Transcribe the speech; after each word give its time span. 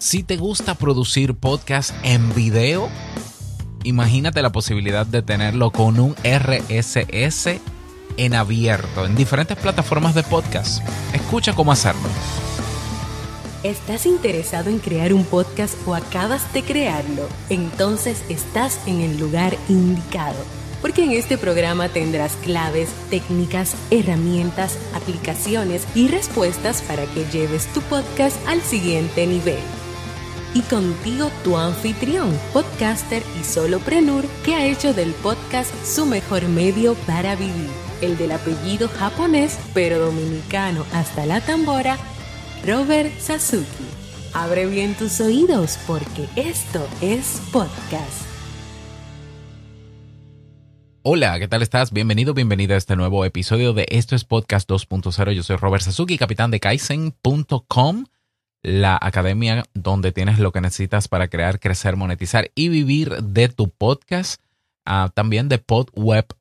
Si 0.00 0.22
te 0.22 0.38
gusta 0.38 0.76
producir 0.76 1.34
podcast 1.34 1.94
en 2.02 2.34
video, 2.34 2.88
imagínate 3.84 4.40
la 4.40 4.50
posibilidad 4.50 5.04
de 5.04 5.20
tenerlo 5.20 5.72
con 5.72 6.00
un 6.00 6.16
RSS 6.24 7.60
en 8.16 8.34
abierto 8.34 9.04
en 9.04 9.14
diferentes 9.14 9.58
plataformas 9.58 10.14
de 10.14 10.22
podcast. 10.22 10.82
Escucha 11.12 11.52
cómo 11.54 11.70
hacerlo. 11.70 12.08
¿Estás 13.62 14.06
interesado 14.06 14.70
en 14.70 14.78
crear 14.78 15.12
un 15.12 15.22
podcast 15.22 15.76
o 15.86 15.94
acabas 15.94 16.50
de 16.54 16.62
crearlo? 16.62 17.28
Entonces 17.50 18.24
estás 18.30 18.80
en 18.86 19.02
el 19.02 19.18
lugar 19.18 19.54
indicado, 19.68 20.42
porque 20.80 21.04
en 21.04 21.10
este 21.10 21.36
programa 21.36 21.90
tendrás 21.90 22.36
claves, 22.36 22.88
técnicas, 23.10 23.76
herramientas, 23.90 24.78
aplicaciones 24.94 25.86
y 25.94 26.08
respuestas 26.08 26.80
para 26.80 27.04
que 27.04 27.26
lleves 27.26 27.66
tu 27.74 27.82
podcast 27.82 28.38
al 28.48 28.62
siguiente 28.62 29.26
nivel 29.26 29.60
y 30.54 30.62
contigo 30.62 31.30
tu 31.44 31.56
anfitrión, 31.56 32.36
podcaster 32.52 33.22
y 33.40 33.44
soloprenur 33.44 34.26
que 34.44 34.54
ha 34.54 34.66
hecho 34.66 34.94
del 34.94 35.12
podcast 35.14 35.72
su 35.84 36.06
mejor 36.06 36.48
medio 36.48 36.94
para 37.06 37.36
vivir, 37.36 37.70
el 38.00 38.16
del 38.16 38.32
apellido 38.32 38.88
japonés 38.88 39.58
pero 39.74 39.98
dominicano 39.98 40.84
hasta 40.92 41.26
la 41.26 41.40
tambora, 41.40 41.98
Robert 42.66 43.16
Sasuki. 43.18 43.84
Abre 44.32 44.66
bien 44.66 44.94
tus 44.94 45.20
oídos 45.20 45.78
porque 45.86 46.28
esto 46.36 46.86
es 47.00 47.40
podcast. 47.52 48.30
Hola, 51.02 51.38
¿qué 51.38 51.48
tal 51.48 51.62
estás? 51.62 51.92
Bienvenido, 51.92 52.34
bienvenida 52.34 52.74
a 52.74 52.78
este 52.78 52.94
nuevo 52.94 53.24
episodio 53.24 53.72
de 53.72 53.86
Esto 53.88 54.14
es 54.14 54.24
Podcast 54.24 54.68
2.0. 54.68 55.32
Yo 55.32 55.42
soy 55.42 55.56
Robert 55.56 55.82
Sasuki, 55.82 56.18
capitán 56.18 56.50
de 56.50 56.60
Kaizen.com 56.60 58.04
la 58.62 58.98
academia 59.00 59.64
donde 59.74 60.12
tienes 60.12 60.38
lo 60.38 60.52
que 60.52 60.60
necesitas 60.60 61.08
para 61.08 61.28
crear, 61.28 61.60
crecer, 61.60 61.96
monetizar 61.96 62.50
y 62.54 62.68
vivir 62.68 63.22
de 63.22 63.48
tu 63.48 63.68
podcast. 63.68 64.40
Ah, 64.84 65.10
también 65.12 65.48
de 65.48 65.58
podweb.site, 65.58 66.36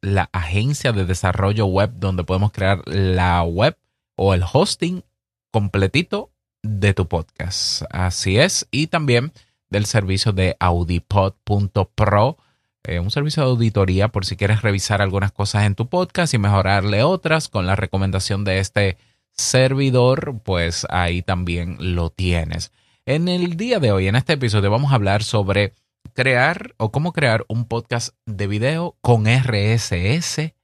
la 0.00 0.28
agencia 0.32 0.92
de 0.92 1.04
desarrollo 1.04 1.66
web 1.66 1.92
donde 1.96 2.24
podemos 2.24 2.52
crear 2.52 2.82
la 2.86 3.42
web 3.42 3.76
o 4.16 4.34
el 4.34 4.44
hosting 4.50 5.02
completito 5.50 6.30
de 6.62 6.94
tu 6.94 7.06
podcast. 7.08 7.82
Así 7.90 8.38
es. 8.38 8.66
Y 8.70 8.88
también 8.88 9.32
del 9.70 9.86
servicio 9.86 10.32
de 10.32 10.56
audipod.pro, 10.60 12.36
eh, 12.84 13.00
un 13.00 13.10
servicio 13.10 13.42
de 13.42 13.50
auditoría 13.50 14.08
por 14.08 14.24
si 14.24 14.36
quieres 14.36 14.62
revisar 14.62 15.02
algunas 15.02 15.32
cosas 15.32 15.64
en 15.64 15.74
tu 15.74 15.88
podcast 15.88 16.34
y 16.34 16.38
mejorarle 16.38 17.02
otras 17.02 17.48
con 17.48 17.66
la 17.66 17.74
recomendación 17.74 18.44
de 18.44 18.60
este 18.60 18.96
servidor, 19.36 20.40
pues 20.42 20.86
ahí 20.90 21.22
también 21.22 21.76
lo 21.78 22.10
tienes. 22.10 22.72
En 23.04 23.28
el 23.28 23.56
día 23.56 23.78
de 23.78 23.92
hoy, 23.92 24.08
en 24.08 24.16
este 24.16 24.34
episodio, 24.34 24.70
vamos 24.70 24.92
a 24.92 24.96
hablar 24.96 25.22
sobre 25.22 25.74
crear 26.14 26.74
o 26.78 26.90
cómo 26.90 27.12
crear 27.12 27.44
un 27.48 27.66
podcast 27.66 28.14
de 28.24 28.46
video 28.46 28.96
con 29.00 29.26
RSS 29.26 30.54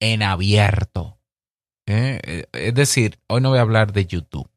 en 0.00 0.22
abierto. 0.22 1.18
¿Eh? 1.86 2.46
Es 2.52 2.74
decir, 2.74 3.18
hoy 3.28 3.40
no 3.40 3.50
voy 3.50 3.58
a 3.58 3.62
hablar 3.62 3.92
de 3.92 4.06
YouTube. 4.06 4.50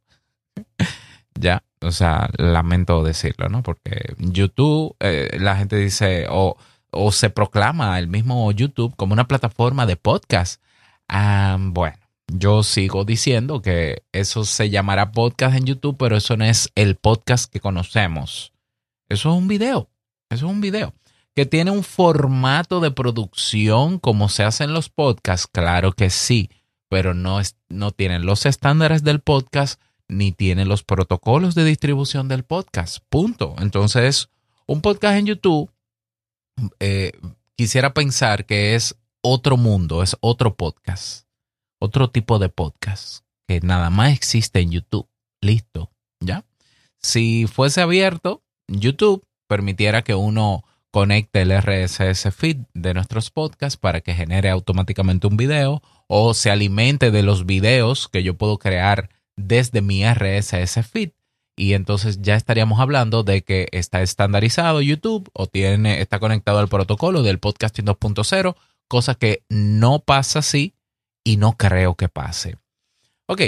ya, 1.39 1.63
o 1.81 1.91
sea, 1.91 2.29
lamento 2.37 3.03
decirlo, 3.03 3.47
¿no? 3.49 3.63
Porque 3.63 4.15
YouTube, 4.17 4.95
eh, 4.99 5.37
la 5.39 5.55
gente 5.55 5.75
dice, 5.77 6.25
o, 6.29 6.57
o, 6.91 7.11
se 7.11 7.29
proclama 7.29 7.97
el 7.99 8.07
mismo 8.07 8.51
YouTube 8.51 8.95
como 8.95 9.13
una 9.13 9.27
plataforma 9.27 9.85
de 9.85 9.95
podcast. 9.95 10.61
Ah, 11.07 11.57
bueno, 11.59 11.97
yo 12.31 12.63
sigo 12.63 13.05
diciendo 13.05 13.61
que 13.61 14.03
eso 14.11 14.45
se 14.45 14.69
llamará 14.69 15.11
podcast 15.11 15.55
en 15.55 15.65
YouTube, 15.65 15.97
pero 15.97 16.17
eso 16.17 16.37
no 16.37 16.45
es 16.45 16.71
el 16.75 16.95
podcast 16.95 17.51
que 17.51 17.59
conocemos. 17.59 18.53
Eso 19.09 19.31
es 19.31 19.37
un 19.37 19.47
video. 19.47 19.89
Eso 20.29 20.45
es 20.45 20.51
un 20.51 20.61
video. 20.61 20.93
Que 21.35 21.45
tiene 21.45 21.71
un 21.71 21.83
formato 21.83 22.79
de 22.79 22.91
producción 22.91 23.99
como 23.99 24.29
se 24.29 24.43
hacen 24.43 24.73
los 24.73 24.89
podcasts, 24.89 25.47
claro 25.47 25.93
que 25.93 26.09
sí, 26.09 26.49
pero 26.89 27.13
no, 27.13 27.39
es, 27.39 27.55
no 27.69 27.91
tienen 27.91 28.25
los 28.25 28.45
estándares 28.45 29.03
del 29.03 29.21
podcast 29.21 29.81
ni 30.07 30.31
tienen 30.31 30.67
los 30.67 30.83
protocolos 30.83 31.55
de 31.55 31.63
distribución 31.63 32.27
del 32.27 32.43
podcast. 32.43 32.97
Punto. 33.09 33.55
Entonces, 33.59 34.29
un 34.65 34.81
podcast 34.81 35.17
en 35.17 35.25
YouTube, 35.27 35.71
eh, 36.79 37.11
quisiera 37.55 37.93
pensar 37.93 38.45
que 38.45 38.75
es 38.75 38.95
otro 39.21 39.55
mundo, 39.55 40.03
es 40.03 40.17
otro 40.19 40.55
podcast 40.55 41.28
otro 41.79 42.09
tipo 42.09 42.39
de 42.39 42.49
podcast 42.49 43.23
que 43.47 43.59
nada 43.61 43.89
más 43.89 44.13
existe 44.13 44.59
en 44.59 44.71
YouTube. 44.71 45.07
Listo, 45.41 45.91
¿ya? 46.19 46.45
Si 47.01 47.47
fuese 47.47 47.81
abierto, 47.81 48.43
YouTube 48.67 49.25
permitiera 49.47 50.03
que 50.03 50.15
uno 50.15 50.65
conecte 50.91 51.41
el 51.41 51.51
RSS 51.51 52.31
feed 52.33 52.57
de 52.73 52.93
nuestros 52.93 53.31
podcasts 53.31 53.77
para 53.77 54.01
que 54.01 54.13
genere 54.13 54.49
automáticamente 54.49 55.27
un 55.27 55.37
video 55.37 55.81
o 56.07 56.33
se 56.33 56.51
alimente 56.51 57.11
de 57.11 57.23
los 57.23 57.45
videos 57.45 58.07
que 58.07 58.23
yo 58.23 58.37
puedo 58.37 58.57
crear 58.57 59.09
desde 59.35 59.81
mi 59.81 60.03
RSS 60.03 60.85
feed 60.85 61.11
y 61.59 61.73
entonces 61.73 62.21
ya 62.21 62.35
estaríamos 62.35 62.79
hablando 62.79 63.23
de 63.23 63.43
que 63.43 63.67
está 63.73 64.01
estandarizado 64.01 64.81
YouTube 64.81 65.29
o 65.33 65.45
tiene 65.45 66.01
está 66.01 66.17
conectado 66.17 66.59
al 66.59 66.69
protocolo 66.69 67.21
del 67.21 67.39
podcasting 67.39 67.85
2.0, 67.85 68.55
cosa 68.87 69.15
que 69.15 69.43
no 69.49 69.99
pasa 69.99 70.39
así 70.39 70.73
y 71.29 71.37
no 71.37 71.57
creo 71.57 71.93
que 71.93 72.09
pase. 72.09 72.57
Ok, 73.27 73.41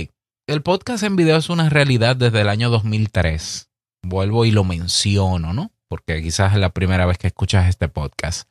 el 0.46 0.62
podcast 0.62 1.02
en 1.02 1.16
video 1.16 1.38
es 1.38 1.50
una 1.50 1.68
realidad 1.68 2.16
desde 2.16 2.42
el 2.42 2.50
año 2.50 2.70
2003. 2.70 3.72
Vuelvo 4.04 4.46
y 4.46 4.52
lo 4.52 4.64
menciono, 4.64 5.52
¿no? 5.52 5.72
Porque 5.88 6.22
quizás 6.22 6.54
es 6.54 6.60
la 6.60 6.70
primera 6.70 7.08
vez 7.08 7.18
que 7.18 7.26
escuchas 7.26 7.68
este 7.68 7.88
podcast. 7.88 8.48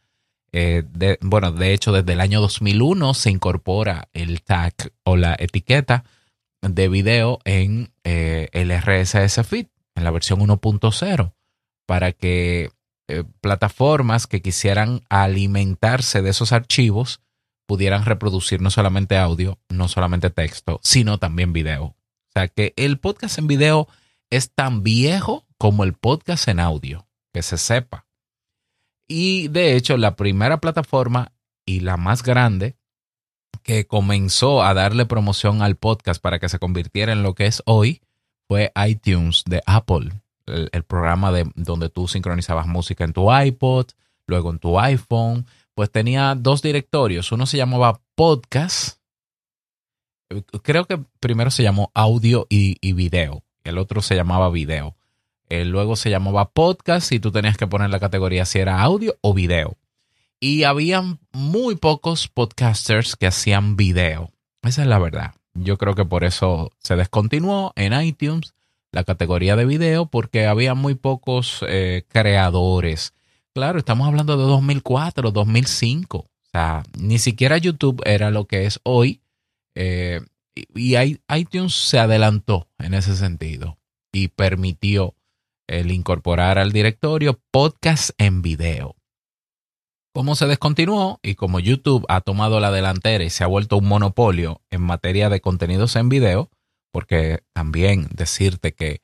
Eh, 0.50 0.82
bueno, 1.20 1.52
de 1.52 1.72
hecho, 1.72 1.92
desde 1.92 2.14
el 2.14 2.20
año 2.20 2.40
2001 2.40 3.14
se 3.14 3.30
incorpora 3.30 4.08
el 4.14 4.42
tag 4.42 4.74
o 5.04 5.16
la 5.16 5.36
etiqueta 5.38 6.02
de 6.60 6.88
video 6.88 7.38
en 7.44 7.92
eh, 8.02 8.48
el 8.50 8.72
RSS 8.72 9.46
feed, 9.46 9.68
en 9.94 10.02
la 10.02 10.10
versión 10.10 10.40
1.0, 10.40 11.34
para 11.86 12.10
que 12.10 12.70
eh, 13.06 13.22
plataformas 13.40 14.26
que 14.26 14.42
quisieran 14.42 15.02
alimentarse 15.08 16.20
de 16.20 16.30
esos 16.30 16.50
archivos 16.50 17.20
pudieran 17.70 18.04
reproducir 18.04 18.60
no 18.60 18.68
solamente 18.68 19.16
audio, 19.16 19.60
no 19.68 19.86
solamente 19.86 20.28
texto, 20.28 20.80
sino 20.82 21.18
también 21.18 21.52
video. 21.52 21.84
O 21.84 22.32
sea 22.34 22.48
que 22.48 22.74
el 22.74 22.98
podcast 22.98 23.38
en 23.38 23.46
video 23.46 23.86
es 24.28 24.50
tan 24.50 24.82
viejo 24.82 25.46
como 25.56 25.84
el 25.84 25.92
podcast 25.92 26.48
en 26.48 26.58
audio, 26.58 27.06
que 27.32 27.42
se 27.42 27.58
sepa. 27.58 28.06
Y 29.06 29.46
de 29.46 29.76
hecho, 29.76 29.96
la 29.98 30.16
primera 30.16 30.56
plataforma 30.58 31.30
y 31.64 31.78
la 31.78 31.96
más 31.96 32.24
grande 32.24 32.74
que 33.62 33.86
comenzó 33.86 34.64
a 34.64 34.74
darle 34.74 35.06
promoción 35.06 35.62
al 35.62 35.76
podcast 35.76 36.20
para 36.20 36.40
que 36.40 36.48
se 36.48 36.58
convirtiera 36.58 37.12
en 37.12 37.22
lo 37.22 37.36
que 37.36 37.46
es 37.46 37.62
hoy 37.66 38.02
fue 38.48 38.72
iTunes 38.84 39.44
de 39.46 39.62
Apple, 39.64 40.10
el, 40.46 40.82
programa 40.82 41.30
de, 41.30 41.48
donde 41.54 41.88
tú 41.88 42.08
sincronizabas 42.08 42.66
música 42.66 43.04
en 43.04 43.12
tu 43.12 43.32
iPod, 43.32 43.86
luego 44.26 44.50
en 44.50 44.58
tu 44.58 44.80
iPhone, 44.80 45.46
pues 45.80 45.90
tenía 45.90 46.34
dos 46.34 46.60
directorios. 46.60 47.32
Uno 47.32 47.46
se 47.46 47.56
llamaba 47.56 48.02
podcast. 48.14 48.98
Creo 50.62 50.84
que 50.84 51.00
primero 51.20 51.50
se 51.50 51.62
llamó 51.62 51.90
audio 51.94 52.46
y, 52.50 52.92
video. 52.92 53.44
El 53.64 53.78
otro 53.78 54.02
se 54.02 54.14
llamaba 54.14 54.50
video. 54.50 54.94
Eh, 55.48 55.64
luego 55.64 55.96
se 55.96 56.10
llamaba 56.10 56.50
podcast 56.50 57.10
y 57.12 57.18
tú 57.18 57.32
tenías 57.32 57.56
que 57.56 57.66
poner 57.66 57.88
la 57.88 57.98
categoría 57.98 58.44
si 58.44 58.58
era 58.58 58.82
audio 58.82 59.16
o 59.22 59.32
video. 59.32 59.78
Y 60.38 60.64
habían 60.64 61.18
muy 61.32 61.76
pocos 61.76 62.28
podcasters 62.28 63.16
que 63.16 63.28
hacían 63.28 63.76
video. 63.76 64.32
Esa 64.60 64.82
es 64.82 64.86
la 64.86 64.98
verdad. 64.98 65.32
Yo 65.54 65.78
creo 65.78 65.94
que 65.94 66.04
por 66.04 66.24
eso 66.24 66.72
se 66.80 66.96
descontinuó 66.96 67.72
en 67.74 67.98
iTunes 67.98 68.52
la 68.92 69.04
categoría 69.04 69.56
de 69.56 69.64
video 69.64 70.04
porque 70.04 70.46
había 70.46 70.74
muy 70.74 70.94
pocos 70.94 71.64
eh, 71.66 72.04
creadores 72.08 73.14
Claro, 73.54 73.78
estamos 73.78 74.06
hablando 74.06 74.36
de 74.36 74.44
2004, 74.44 75.32
2005. 75.32 76.18
O 76.18 76.28
sea, 76.52 76.84
ni 76.98 77.18
siquiera 77.18 77.58
YouTube 77.58 78.00
era 78.04 78.30
lo 78.30 78.46
que 78.46 78.66
es 78.66 78.80
hoy. 78.84 79.22
Eh, 79.74 80.20
y 80.54 80.96
iTunes 80.96 81.74
se 81.74 81.98
adelantó 81.98 82.68
en 82.78 82.94
ese 82.94 83.16
sentido 83.16 83.78
y 84.12 84.28
permitió 84.28 85.14
el 85.66 85.90
incorporar 85.90 86.58
al 86.58 86.72
directorio 86.72 87.40
podcast 87.50 88.10
en 88.18 88.42
video. 88.42 88.96
Como 90.12 90.34
se 90.34 90.46
descontinuó 90.46 91.20
y 91.22 91.36
como 91.36 91.60
YouTube 91.60 92.04
ha 92.08 92.20
tomado 92.20 92.58
la 92.58 92.72
delantera 92.72 93.22
y 93.22 93.30
se 93.30 93.44
ha 93.44 93.46
vuelto 93.46 93.76
un 93.76 93.86
monopolio 93.86 94.60
en 94.70 94.82
materia 94.82 95.28
de 95.28 95.40
contenidos 95.40 95.94
en 95.94 96.08
video, 96.08 96.50
porque 96.90 97.44
también 97.52 98.08
decirte 98.12 98.72
que 98.72 99.02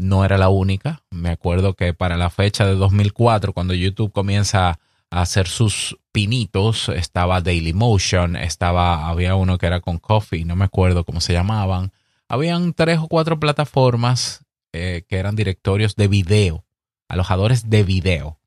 no 0.00 0.24
era 0.24 0.38
la 0.38 0.48
única. 0.48 1.02
Me 1.10 1.28
acuerdo 1.28 1.74
que 1.74 1.92
para 1.92 2.16
la 2.16 2.30
fecha 2.30 2.66
de 2.66 2.74
2004, 2.74 3.52
cuando 3.52 3.74
YouTube 3.74 4.12
comienza 4.12 4.80
a 5.10 5.20
hacer 5.20 5.46
sus 5.46 5.98
pinitos, 6.10 6.88
estaba 6.88 7.42
Dailymotion, 7.42 8.36
estaba, 8.36 9.08
había 9.08 9.34
uno 9.34 9.58
que 9.58 9.66
era 9.66 9.80
con 9.80 9.98
Coffee, 9.98 10.44
no 10.44 10.56
me 10.56 10.64
acuerdo 10.64 11.04
cómo 11.04 11.20
se 11.20 11.34
llamaban. 11.34 11.92
Habían 12.28 12.72
tres 12.72 12.98
o 12.98 13.08
cuatro 13.08 13.38
plataformas 13.38 14.44
eh, 14.72 15.04
que 15.06 15.16
eran 15.16 15.36
directorios 15.36 15.96
de 15.96 16.08
video, 16.08 16.64
alojadores 17.08 17.68
de 17.68 17.82
video. 17.82 18.38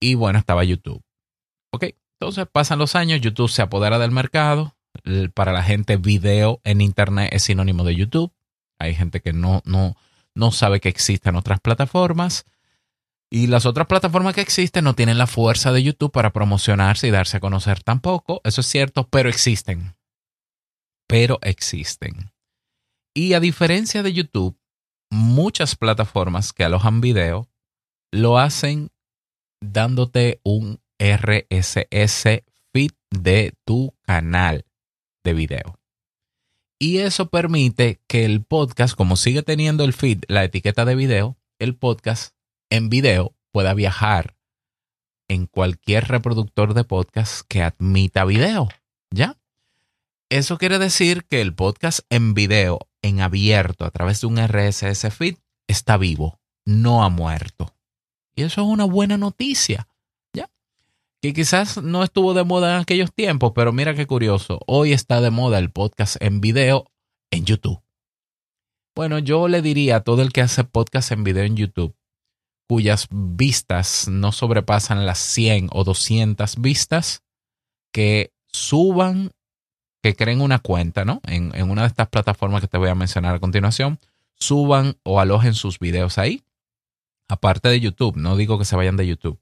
Y 0.00 0.14
bueno, 0.14 0.38
estaba 0.38 0.64
YouTube. 0.64 1.02
Ok, 1.70 1.86
entonces 2.18 2.46
pasan 2.50 2.78
los 2.78 2.96
años, 2.96 3.20
YouTube 3.20 3.50
se 3.50 3.60
apodera 3.60 3.98
del 3.98 4.10
mercado. 4.10 4.74
Para 5.34 5.52
la 5.52 5.62
gente, 5.62 5.96
video 5.96 6.60
en 6.64 6.80
Internet 6.80 7.30
es 7.32 7.42
sinónimo 7.42 7.84
de 7.84 7.94
YouTube. 7.94 8.32
Hay 8.78 8.94
gente 8.94 9.20
que 9.20 9.32
no, 9.32 9.62
no, 9.64 9.96
no 10.34 10.52
sabe 10.52 10.80
que 10.80 10.88
existen 10.88 11.36
otras 11.36 11.60
plataformas. 11.60 12.44
Y 13.30 13.46
las 13.46 13.64
otras 13.64 13.86
plataformas 13.86 14.34
que 14.34 14.42
existen 14.42 14.84
no 14.84 14.94
tienen 14.94 15.16
la 15.16 15.26
fuerza 15.26 15.72
de 15.72 15.82
YouTube 15.82 16.12
para 16.12 16.32
promocionarse 16.32 17.08
y 17.08 17.10
darse 17.10 17.38
a 17.38 17.40
conocer 17.40 17.82
tampoco. 17.82 18.40
Eso 18.44 18.60
es 18.60 18.66
cierto, 18.66 19.08
pero 19.08 19.28
existen. 19.28 19.96
Pero 21.06 21.38
existen. 21.42 22.32
Y 23.14 23.32
a 23.32 23.40
diferencia 23.40 24.02
de 24.02 24.12
YouTube, 24.12 24.58
muchas 25.10 25.76
plataformas 25.76 26.52
que 26.52 26.64
alojan 26.64 27.00
video 27.00 27.48
lo 28.10 28.38
hacen 28.38 28.90
dándote 29.60 30.40
un 30.44 30.80
RSS 30.98 32.44
feed 32.72 32.92
de 33.10 33.54
tu 33.64 33.94
canal 34.02 34.64
de 35.24 35.34
video. 35.34 35.81
Y 36.82 36.98
eso 36.98 37.28
permite 37.28 38.00
que 38.08 38.24
el 38.24 38.42
podcast, 38.42 38.96
como 38.96 39.14
sigue 39.14 39.44
teniendo 39.44 39.84
el 39.84 39.92
feed, 39.92 40.24
la 40.26 40.42
etiqueta 40.42 40.84
de 40.84 40.96
video, 40.96 41.38
el 41.60 41.76
podcast 41.76 42.34
en 42.70 42.88
video 42.88 43.36
pueda 43.52 43.72
viajar 43.72 44.34
en 45.28 45.46
cualquier 45.46 46.08
reproductor 46.08 46.74
de 46.74 46.82
podcast 46.82 47.42
que 47.46 47.62
admita 47.62 48.24
video. 48.24 48.68
¿Ya? 49.12 49.38
Eso 50.28 50.58
quiere 50.58 50.80
decir 50.80 51.22
que 51.26 51.40
el 51.40 51.54
podcast 51.54 52.00
en 52.10 52.34
video, 52.34 52.80
en 53.00 53.20
abierto, 53.20 53.84
a 53.84 53.92
través 53.92 54.20
de 54.20 54.26
un 54.26 54.44
RSS 54.44 55.08
feed, 55.14 55.36
está 55.68 55.96
vivo, 55.96 56.40
no 56.64 57.04
ha 57.04 57.08
muerto. 57.10 57.76
Y 58.34 58.42
eso 58.42 58.60
es 58.60 58.66
una 58.66 58.86
buena 58.86 59.16
noticia. 59.16 59.86
Que 61.22 61.32
quizás 61.32 61.80
no 61.80 62.02
estuvo 62.02 62.34
de 62.34 62.42
moda 62.42 62.74
en 62.74 62.80
aquellos 62.80 63.14
tiempos, 63.14 63.52
pero 63.54 63.72
mira 63.72 63.94
qué 63.94 64.08
curioso. 64.08 64.58
Hoy 64.66 64.92
está 64.92 65.20
de 65.20 65.30
moda 65.30 65.60
el 65.60 65.70
podcast 65.70 66.16
en 66.20 66.40
video 66.40 66.90
en 67.30 67.44
YouTube. 67.44 67.80
Bueno, 68.96 69.20
yo 69.20 69.46
le 69.46 69.62
diría 69.62 69.96
a 69.98 70.00
todo 70.00 70.20
el 70.22 70.32
que 70.32 70.40
hace 70.40 70.64
podcast 70.64 71.12
en 71.12 71.22
video 71.22 71.44
en 71.44 71.56
YouTube, 71.56 71.94
cuyas 72.68 73.06
vistas 73.08 74.08
no 74.08 74.32
sobrepasan 74.32 75.06
las 75.06 75.18
100 75.18 75.68
o 75.70 75.84
200 75.84 76.60
vistas, 76.60 77.22
que 77.92 78.32
suban, 78.48 79.30
que 80.02 80.16
creen 80.16 80.40
una 80.40 80.58
cuenta, 80.58 81.04
¿no? 81.04 81.20
En, 81.28 81.54
en 81.54 81.70
una 81.70 81.82
de 81.82 81.88
estas 81.88 82.08
plataformas 82.08 82.62
que 82.62 82.68
te 82.68 82.78
voy 82.78 82.88
a 82.88 82.96
mencionar 82.96 83.36
a 83.36 83.40
continuación, 83.40 84.00
suban 84.34 84.96
o 85.04 85.20
alojen 85.20 85.54
sus 85.54 85.78
videos 85.78 86.18
ahí, 86.18 86.42
aparte 87.28 87.68
de 87.68 87.78
YouTube, 87.78 88.16
no 88.16 88.36
digo 88.36 88.58
que 88.58 88.64
se 88.64 88.74
vayan 88.74 88.96
de 88.96 89.06
YouTube, 89.06 89.38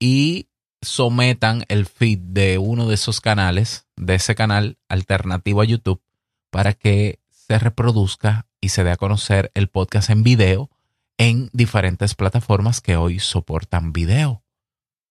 y 0.00 0.47
sometan 0.82 1.64
el 1.68 1.86
feed 1.86 2.18
de 2.18 2.58
uno 2.58 2.88
de 2.88 2.94
esos 2.94 3.20
canales, 3.20 3.86
de 3.96 4.14
ese 4.14 4.34
canal 4.34 4.78
alternativo 4.88 5.60
a 5.60 5.64
YouTube, 5.64 6.02
para 6.50 6.72
que 6.72 7.20
se 7.30 7.58
reproduzca 7.58 8.46
y 8.60 8.70
se 8.70 8.84
dé 8.84 8.90
a 8.90 8.96
conocer 8.96 9.50
el 9.54 9.68
podcast 9.68 10.10
en 10.10 10.22
video 10.22 10.70
en 11.18 11.50
diferentes 11.52 12.14
plataformas 12.14 12.80
que 12.80 12.96
hoy 12.96 13.18
soportan 13.18 13.92
video. 13.92 14.44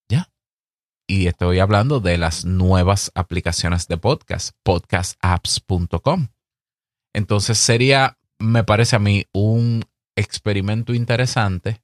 ¿Ya? 0.08 0.30
Y 1.06 1.26
estoy 1.26 1.58
hablando 1.58 2.00
de 2.00 2.18
las 2.18 2.44
nuevas 2.44 3.12
aplicaciones 3.14 3.88
de 3.88 3.98
podcast, 3.98 4.56
podcastapps.com. 4.62 6.28
Entonces 7.12 7.58
sería, 7.58 8.18
me 8.38 8.64
parece 8.64 8.96
a 8.96 9.00
mí, 9.00 9.26
un 9.32 9.84
experimento 10.16 10.94
interesante 10.94 11.82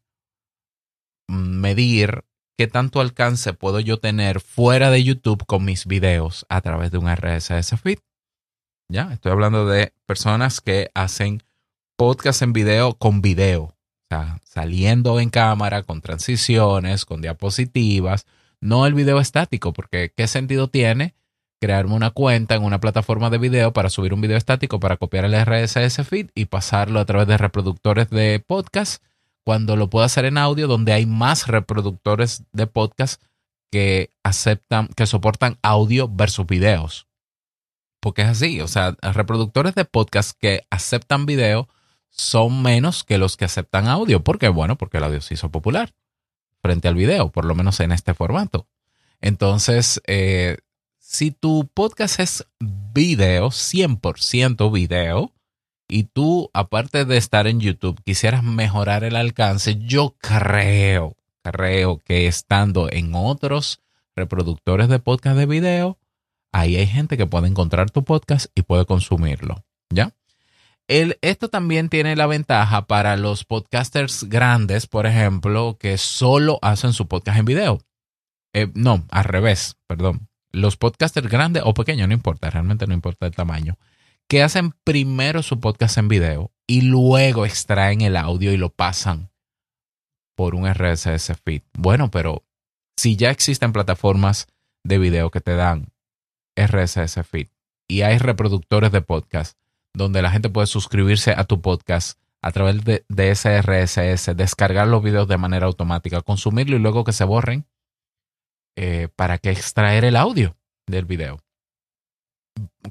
medir 1.29 2.25
qué 2.57 2.67
tanto 2.67 3.01
alcance 3.01 3.53
puedo 3.53 3.81
yo 3.81 3.99
tener 3.99 4.41
fuera 4.41 4.91
de 4.91 5.03
YouTube 5.03 5.45
con 5.47 5.65
mis 5.65 5.87
videos 5.87 6.47
a 6.49 6.61
través 6.61 6.91
de 6.91 6.99
un 6.99 7.09
RSS 7.09 7.81
feed. 7.81 7.99
Ya, 8.89 9.13
estoy 9.13 9.33
hablando 9.33 9.67
de 9.67 9.93
personas 10.07 10.61
que 10.61 10.91
hacen 10.95 11.43
podcast 11.97 12.43
en 12.43 12.53
video 12.53 12.95
con 12.95 13.23
video 13.23 13.75
saliendo 14.45 15.21
en 15.21 15.31
cámara, 15.31 15.83
con 15.83 16.01
transiciones, 16.01 17.05
con 17.05 17.21
diapositivas, 17.21 18.27
no 18.61 18.87
el 18.87 18.95
video 18.95 19.21
estático, 19.21 19.73
porque 19.73 20.13
¿qué 20.15 20.27
sentido 20.27 20.69
tiene 20.69 21.15
crearme 21.61 21.95
una 21.95 22.11
cuenta 22.11 22.55
en 22.55 22.63
una 22.63 22.81
plataforma 22.81 23.31
de 23.31 23.39
video 23.39 23.73
para 23.73 23.89
subir 23.89 24.13
un 24.13 24.21
video 24.21 24.37
estático, 24.37 24.81
para 24.81 24.97
copiar 24.97 25.25
el 25.25 25.35
RSS 25.35 26.07
feed 26.07 26.29
y 26.35 26.47
pasarlo 26.47 27.01
a 27.01 27.05
través 27.05 27.27
de 27.27 27.39
reproductores 27.39 28.11
de 28.11 28.43
podcast, 28.47 29.03
cuando 29.45 29.77
lo 29.77 29.91
puedo 29.91 30.05
hacer 30.05 30.25
en 30.25 30.39
audio, 30.39 30.67
donde 30.67 30.93
hay 30.93 31.07
más 31.07 31.47
reproductores 31.47 32.45
de 32.53 32.67
podcast 32.67 33.23
que 33.71 34.11
aceptan, 34.23 34.89
que 34.89 35.07
soportan 35.07 35.59
audio 35.63 36.09
versus 36.09 36.47
videos. 36.47 37.07
Porque 38.01 38.23
es 38.23 38.29
así, 38.29 38.61
o 38.61 38.69
sea, 38.69 38.97
reproductores 39.03 39.75
de 39.75 39.85
podcast 39.85 40.39
que 40.39 40.67
aceptan 40.71 41.27
video 41.27 41.69
son 42.11 42.63
menos 42.63 43.05
que 43.05 43.19
los 43.19 43.37
que 43.37 43.45
aceptan 43.45 43.89
audio. 43.89 44.23
¿Por 44.23 44.39
qué? 44.39 44.49
Bueno, 44.49 44.77
porque 44.77 44.99
el 44.99 45.05
audio 45.05 45.21
se 45.21 45.35
hizo 45.35 45.51
popular 45.51 45.95
frente 46.63 46.89
al 46.89 46.95
video, 46.95 47.31
por 47.31 47.45
lo 47.45 47.55
menos 47.55 47.81
en 47.81 47.93
este 47.93 48.15
formato. 48.15 48.67
Entonces, 49.21 50.01
eh, 50.07 50.57
si 50.99 51.31
tu 51.31 51.69
podcast 51.75 52.21
es 52.21 52.47
video, 52.59 53.51
100% 53.51 54.73
video, 54.73 55.34
y 55.95 56.03
tú, 56.03 56.51
aparte 56.55 57.05
de 57.05 57.17
estar 57.17 57.47
en 57.47 57.61
YouTube, 57.61 58.03
quisieras 58.03 58.43
mejorar 58.43 59.05
el 59.05 59.15
alcance, 59.15 59.77
yo 59.77 60.17
creo, 60.19 61.17
creo 61.45 62.01
que 62.01 62.27
estando 62.27 62.89
en 62.91 63.15
otros 63.15 63.81
reproductores 64.17 64.89
de 64.89 64.99
podcast 64.99 65.37
de 65.37 65.47
video, 65.47 66.01
ahí 66.51 66.75
hay 66.75 66.89
gente 66.89 67.17
que 67.17 67.27
puede 67.27 67.47
encontrar 67.47 67.93
tu 67.93 68.03
podcast 68.03 68.47
y 68.57 68.63
puede 68.63 68.87
consumirlo. 68.87 69.65
¿Ya? 69.89 70.13
esto 70.89 71.49
también 71.49 71.89
tiene 71.89 72.17
la 72.17 72.27
ventaja 72.27 72.89
para 72.89 73.17
los 73.17 73.45
podcasters 73.45 74.25
grandes, 74.25 74.89
por 74.89 75.07
ejemplo, 75.07 75.77
que 75.79 75.97
solo 75.97 76.59
hacen 76.61 76.93
su 76.93 77.07
podcast 77.07 77.39
en 77.39 77.45
video. 77.45 77.79
Eh, 78.53 78.69
no, 78.75 79.05
al 79.11 79.25
revés, 79.25 79.77
perdón. 79.87 80.29
Los 80.51 80.77
podcasters 80.77 81.29
grandes 81.29 81.63
o 81.65 81.73
pequeños, 81.73 82.09
no 82.09 82.15
importa, 82.15 82.51
realmente 82.51 82.89
no 82.89 82.95
importa 82.95 83.27
el 83.27 83.33
tamaño, 83.33 83.79
que 84.29 84.43
hacen 84.43 84.73
primero 84.85 85.43
su 85.43 85.61
podcast 85.61 85.99
en 85.99 86.09
video 86.09 86.53
y 86.67 86.83
luego 86.83 87.45
extraen 87.47 88.01
el 88.01 88.17
audio 88.17 88.53
y 88.53 88.57
lo 88.57 88.71
pasan 88.71 89.31
por 90.37 90.55
un 90.55 90.67
RSS 90.73 91.33
feed. 91.45 91.63
Bueno, 91.77 92.11
pero 92.11 92.45
si 92.97 93.17
ya 93.17 93.31
existen 93.31 93.73
plataformas 93.73 94.49
de 94.85 94.99
video 94.99 95.31
que 95.31 95.41
te 95.41 95.55
dan 95.55 95.93
RSS 96.57 97.27
feed 97.27 97.49
y 97.89 98.03
hay 98.03 98.19
reproductores 98.19 98.93
de 98.93 99.03
podcast 99.03 99.59
donde 99.95 100.23
la 100.23 100.31
gente 100.31 100.49
puede 100.49 100.67
suscribirse 100.67 101.33
a 101.37 101.45
tu 101.45 101.61
podcast 101.61 102.19
a 102.43 102.51
través 102.53 102.85
de, 102.85 103.05
ese 103.31 103.63
RSS, 103.63 104.37
descargar 104.37 104.87
los 104.87 105.03
videos 105.03 105.29
de 105.29 105.39
manera 105.39 105.67
automática, 105.67 106.21
consumirlo 106.21 106.77
y 106.77 106.79
luego 106.79 107.05
que 107.05 107.13
se 107.13 107.25
borren 107.25 107.67
eh, 108.77 109.09
para 109.17 109.39
que 109.39 109.51
extraer 109.51 110.05
el 110.05 110.17
audio 110.17 110.57
del 110.87 111.07
video. 111.07 111.44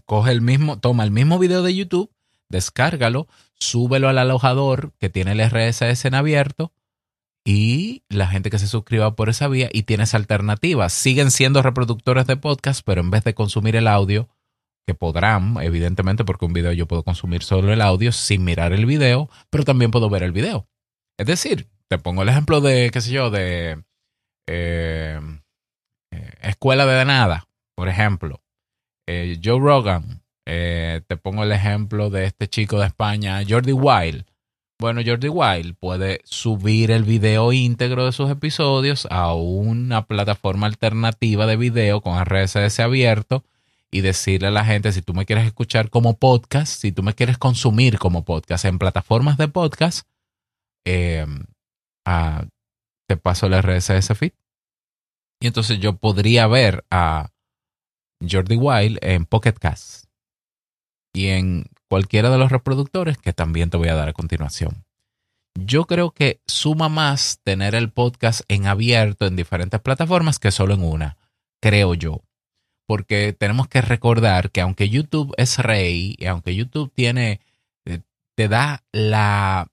Coge 0.05 0.31
el 0.31 0.41
mismo, 0.41 0.79
toma 0.79 1.03
el 1.03 1.11
mismo 1.11 1.39
video 1.39 1.63
de 1.63 1.75
YouTube, 1.75 2.11
descárgalo, 2.49 3.27
súbelo 3.59 4.09
al 4.09 4.17
alojador 4.17 4.93
que 4.99 5.09
tiene 5.09 5.31
el 5.31 5.49
RSS 5.49 6.05
en 6.05 6.15
abierto 6.15 6.73
y 7.45 8.03
la 8.09 8.27
gente 8.27 8.49
que 8.49 8.59
se 8.59 8.67
suscriba 8.67 9.15
por 9.15 9.29
esa 9.29 9.47
vía 9.47 9.69
y 9.71 9.83
tienes 9.83 10.13
alternativas. 10.13 10.93
Siguen 10.93 11.31
siendo 11.31 11.61
reproductores 11.61 12.25
de 12.27 12.37
podcast, 12.37 12.81
pero 12.85 13.01
en 13.01 13.11
vez 13.11 13.23
de 13.23 13.33
consumir 13.33 13.75
el 13.75 13.87
audio, 13.87 14.29
que 14.85 14.93
podrán, 14.93 15.57
evidentemente, 15.61 16.25
porque 16.25 16.45
un 16.45 16.53
video 16.53 16.71
yo 16.73 16.87
puedo 16.87 17.03
consumir 17.03 17.43
solo 17.43 17.71
el 17.71 17.81
audio 17.81 18.11
sin 18.11 18.43
mirar 18.43 18.73
el 18.73 18.85
video, 18.85 19.29
pero 19.49 19.63
también 19.63 19.91
puedo 19.91 20.09
ver 20.09 20.23
el 20.23 20.31
video. 20.31 20.67
Es 21.17 21.25
decir, 21.25 21.69
te 21.87 21.97
pongo 21.97 22.23
el 22.23 22.29
ejemplo 22.29 22.61
de, 22.61 22.89
qué 22.91 23.01
sé 23.01 23.11
yo, 23.11 23.29
de 23.29 23.83
eh, 24.47 25.19
eh, 26.11 26.31
Escuela 26.41 26.85
de 26.85 27.05
Nada, 27.05 27.47
por 27.75 27.87
ejemplo. 27.87 28.42
Eh, 29.07 29.39
Joe 29.43 29.59
Rogan, 29.59 30.21
te 30.45 31.17
pongo 31.21 31.43
el 31.43 31.51
ejemplo 31.51 32.09
de 32.09 32.25
este 32.25 32.47
chico 32.47 32.79
de 32.79 32.87
España, 32.87 33.41
Jordi 33.47 33.73
Wild. 33.73 34.25
Bueno, 34.79 35.01
Jordi 35.05 35.29
Wild 35.29 35.75
puede 35.79 36.21
subir 36.25 36.91
el 36.91 37.03
video 37.03 37.53
íntegro 37.53 38.05
de 38.05 38.11
sus 38.11 38.29
episodios 38.29 39.07
a 39.09 39.33
una 39.33 40.05
plataforma 40.07 40.67
alternativa 40.67 41.45
de 41.45 41.55
video 41.55 42.01
con 42.01 42.19
RSS 42.23 42.79
abierto 42.81 43.45
y 43.93 44.01
decirle 44.01 44.47
a 44.47 44.51
la 44.51 44.65
gente, 44.65 44.91
si 44.91 45.01
tú 45.01 45.13
me 45.13 45.25
quieres 45.25 45.45
escuchar 45.45 45.89
como 45.89 46.17
podcast, 46.17 46.81
si 46.81 46.91
tú 46.91 47.03
me 47.03 47.13
quieres 47.13 47.37
consumir 47.37 47.99
como 47.99 48.25
podcast 48.25 48.65
en 48.65 48.79
plataformas 48.79 49.37
de 49.37 49.47
podcast, 49.47 50.07
eh, 50.83 51.25
te 53.07 53.17
paso 53.17 53.45
el 53.45 53.61
RSS 53.61 54.15
feed. 54.15 54.33
Y 55.39 55.47
entonces 55.47 55.79
yo 55.79 55.95
podría 55.95 56.47
ver 56.47 56.83
a 56.89 57.29
Jordi 58.29 58.55
Wild 58.55 58.99
en 59.01 59.25
Pocket 59.25 59.53
Cast 59.53 60.05
y 61.13 61.27
en 61.27 61.65
cualquiera 61.89 62.29
de 62.29 62.37
los 62.37 62.51
reproductores 62.51 63.17
que 63.17 63.33
también 63.33 63.69
te 63.69 63.77
voy 63.77 63.89
a 63.89 63.95
dar 63.95 64.09
a 64.09 64.13
continuación. 64.13 64.83
Yo 65.55 65.85
creo 65.85 66.11
que 66.11 66.41
suma 66.47 66.89
más 66.89 67.39
tener 67.43 67.75
el 67.75 67.91
podcast 67.91 68.41
en 68.47 68.65
abierto 68.65 69.27
en 69.27 69.35
diferentes 69.35 69.79
plataformas 69.79 70.39
que 70.39 70.51
solo 70.51 70.73
en 70.73 70.83
una, 70.83 71.17
creo 71.61 71.93
yo. 71.93 72.21
Porque 72.87 73.33
tenemos 73.33 73.67
que 73.67 73.81
recordar 73.81 74.51
que 74.51 74.61
aunque 74.61 74.89
YouTube 74.89 75.33
es 75.37 75.59
rey 75.59 76.15
y 76.17 76.25
aunque 76.25 76.55
YouTube 76.55 76.91
tiene, 76.93 77.39
eh, 77.85 78.01
te 78.35 78.47
da 78.47 78.83
la 78.91 79.67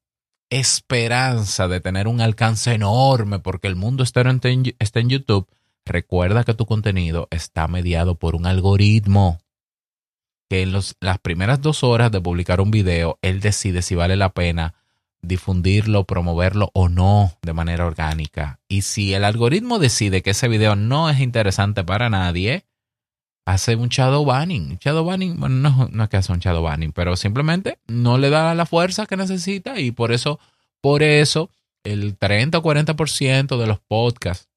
esperanza 0.50 1.68
de 1.68 1.80
tener 1.80 2.08
un 2.08 2.20
alcance 2.20 2.72
enorme 2.74 3.38
porque 3.38 3.68
el 3.68 3.76
mundo 3.76 4.02
está 4.02 4.20
en, 4.20 4.74
está 4.78 5.00
en 5.00 5.08
YouTube, 5.08 5.48
recuerda 5.84 6.44
que 6.44 6.54
tu 6.54 6.66
contenido 6.66 7.28
está 7.30 7.68
mediado 7.68 8.14
por 8.14 8.34
un 8.34 8.46
algoritmo 8.46 9.38
que 10.50 10.62
en 10.62 10.72
las 10.72 11.18
primeras 11.20 11.62
dos 11.62 11.84
horas 11.84 12.10
de 12.10 12.20
publicar 12.20 12.60
un 12.60 12.72
video, 12.72 13.18
él 13.22 13.40
decide 13.40 13.82
si 13.82 13.94
vale 13.94 14.16
la 14.16 14.30
pena 14.30 14.74
difundirlo, 15.22 16.04
promoverlo 16.04 16.70
o 16.74 16.88
no 16.88 17.32
de 17.42 17.52
manera 17.52 17.86
orgánica. 17.86 18.58
Y 18.68 18.82
si 18.82 19.14
el 19.14 19.24
algoritmo 19.24 19.78
decide 19.78 20.22
que 20.22 20.30
ese 20.30 20.48
video 20.48 20.74
no 20.74 21.08
es 21.08 21.20
interesante 21.20 21.84
para 21.84 22.10
nadie, 22.10 22.64
hace 23.46 23.76
un 23.76 23.90
shadow 23.90 24.24
banning. 24.24 24.78
Shadow 24.80 25.04
banning, 25.04 25.38
bueno, 25.38 25.56
no, 25.56 25.88
no 25.92 26.04
es 26.04 26.10
que 26.10 26.16
hace 26.16 26.32
un 26.32 26.40
shadow 26.40 26.62
banning, 26.62 26.92
pero 26.92 27.16
simplemente 27.16 27.78
no 27.86 28.18
le 28.18 28.30
da 28.30 28.54
la 28.56 28.66
fuerza 28.66 29.06
que 29.06 29.16
necesita 29.16 29.78
y 29.78 29.92
por 29.92 30.10
eso, 30.10 30.40
por 30.80 31.04
eso, 31.04 31.50
el 31.84 32.16
30 32.16 32.58
o 32.58 32.62
40% 32.62 33.56
de 33.56 33.66
los 33.66 33.78
podcasts 33.78 34.49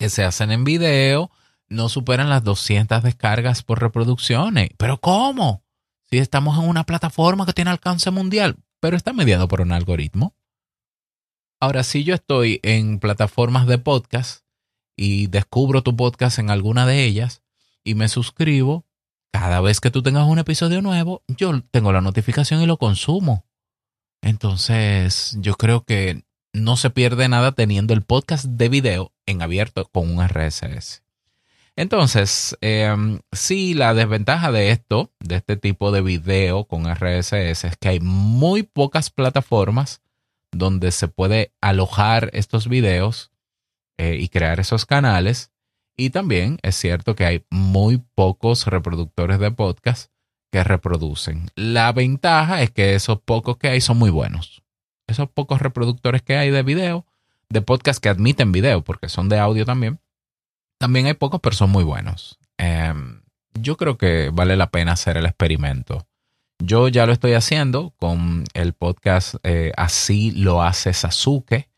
que 0.00 0.08
se 0.08 0.24
hacen 0.24 0.50
en 0.50 0.64
video 0.64 1.30
no 1.68 1.90
superan 1.90 2.30
las 2.30 2.42
200 2.42 3.02
descargas 3.02 3.62
por 3.62 3.82
reproducciones. 3.82 4.70
¿Pero 4.78 4.98
cómo? 4.98 5.62
Si 6.10 6.16
estamos 6.16 6.58
en 6.58 6.66
una 6.66 6.84
plataforma 6.84 7.44
que 7.44 7.52
tiene 7.52 7.70
alcance 7.70 8.10
mundial, 8.10 8.56
pero 8.80 8.96
está 8.96 9.12
mediado 9.12 9.46
por 9.46 9.60
un 9.60 9.72
algoritmo. 9.72 10.34
Ahora, 11.60 11.84
si 11.84 12.02
yo 12.02 12.14
estoy 12.14 12.60
en 12.62 12.98
plataformas 12.98 13.66
de 13.66 13.76
podcast 13.76 14.46
y 14.96 15.26
descubro 15.26 15.82
tu 15.82 15.94
podcast 15.94 16.38
en 16.38 16.48
alguna 16.48 16.86
de 16.86 17.04
ellas 17.04 17.42
y 17.84 17.94
me 17.94 18.08
suscribo, 18.08 18.86
cada 19.30 19.60
vez 19.60 19.80
que 19.80 19.90
tú 19.90 20.02
tengas 20.02 20.26
un 20.26 20.38
episodio 20.38 20.80
nuevo, 20.80 21.22
yo 21.28 21.62
tengo 21.70 21.92
la 21.92 22.00
notificación 22.00 22.62
y 22.62 22.66
lo 22.66 22.78
consumo. 22.78 23.44
Entonces, 24.22 25.36
yo 25.40 25.56
creo 25.56 25.84
que 25.84 26.24
no 26.52 26.76
se 26.76 26.90
pierde 26.90 27.28
nada 27.28 27.52
teniendo 27.52 27.94
el 27.94 28.02
podcast 28.02 28.44
de 28.44 28.68
video 28.68 29.12
en 29.26 29.42
abierto 29.42 29.88
con 29.90 30.10
un 30.10 30.22
RSS. 30.22 31.02
Entonces, 31.76 32.56
em, 32.60 33.20
sí, 33.32 33.74
la 33.74 33.94
desventaja 33.94 34.52
de 34.52 34.70
esto, 34.70 35.12
de 35.20 35.36
este 35.36 35.56
tipo 35.56 35.92
de 35.92 36.02
video 36.02 36.64
con 36.64 36.86
RSS, 36.86 37.64
es 37.64 37.76
que 37.76 37.88
hay 37.88 38.00
muy 38.00 38.64
pocas 38.64 39.10
plataformas 39.10 40.02
donde 40.52 40.90
se 40.90 41.08
puede 41.08 41.52
alojar 41.60 42.30
estos 42.32 42.68
videos 42.68 43.30
eh, 43.98 44.16
y 44.20 44.28
crear 44.28 44.60
esos 44.60 44.84
canales. 44.84 45.52
Y 45.96 46.10
también 46.10 46.58
es 46.62 46.76
cierto 46.76 47.14
que 47.14 47.24
hay 47.24 47.44
muy 47.50 48.02
pocos 48.14 48.66
reproductores 48.66 49.38
de 49.38 49.50
podcast 49.50 50.10
que 50.50 50.64
reproducen. 50.64 51.50
La 51.54 51.92
ventaja 51.92 52.62
es 52.62 52.70
que 52.70 52.94
esos 52.94 53.20
pocos 53.20 53.56
que 53.58 53.68
hay 53.68 53.80
son 53.80 53.98
muy 53.98 54.10
buenos. 54.10 54.62
Esos 55.10 55.28
pocos 55.28 55.60
reproductores 55.60 56.22
que 56.22 56.36
hay 56.36 56.50
de 56.50 56.62
video, 56.62 57.04
de 57.48 57.62
podcast 57.62 58.00
que 58.00 58.08
admiten 58.08 58.52
video, 58.52 58.82
porque 58.82 59.08
son 59.08 59.28
de 59.28 59.40
audio 59.40 59.64
también, 59.64 59.98
también 60.78 61.06
hay 61.06 61.14
pocos, 61.14 61.40
pero 61.40 61.56
son 61.56 61.70
muy 61.70 61.82
buenos. 61.82 62.38
Em, 62.58 63.22
yo 63.54 63.76
creo 63.76 63.98
que 63.98 64.30
vale 64.32 64.56
la 64.56 64.70
pena 64.70 64.92
hacer 64.92 65.16
el 65.16 65.26
experimento. 65.26 66.06
Yo 66.60 66.86
ya 66.86 67.06
lo 67.06 67.12
estoy 67.12 67.32
haciendo 67.32 67.92
con 67.96 68.44
el 68.54 68.72
podcast 68.72 69.34
eh, 69.42 69.72
Así 69.76 70.30
lo 70.30 70.62
hace 70.62 70.92
Sasuke. 70.92 71.68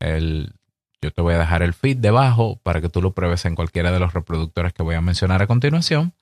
El, 0.00 0.54
yo 1.02 1.10
te 1.10 1.20
voy 1.20 1.34
a 1.34 1.38
dejar 1.38 1.62
el 1.62 1.74
feed 1.74 1.98
debajo 1.98 2.58
para 2.62 2.80
que 2.80 2.88
tú 2.88 3.02
lo 3.02 3.12
pruebes 3.12 3.44
en 3.44 3.56
cualquiera 3.56 3.92
de 3.92 3.98
los 3.98 4.14
reproductores 4.14 4.72
que 4.72 4.82
voy 4.82 4.94
a 4.94 5.02
mencionar 5.02 5.42
a 5.42 5.46
continuación 5.46 6.14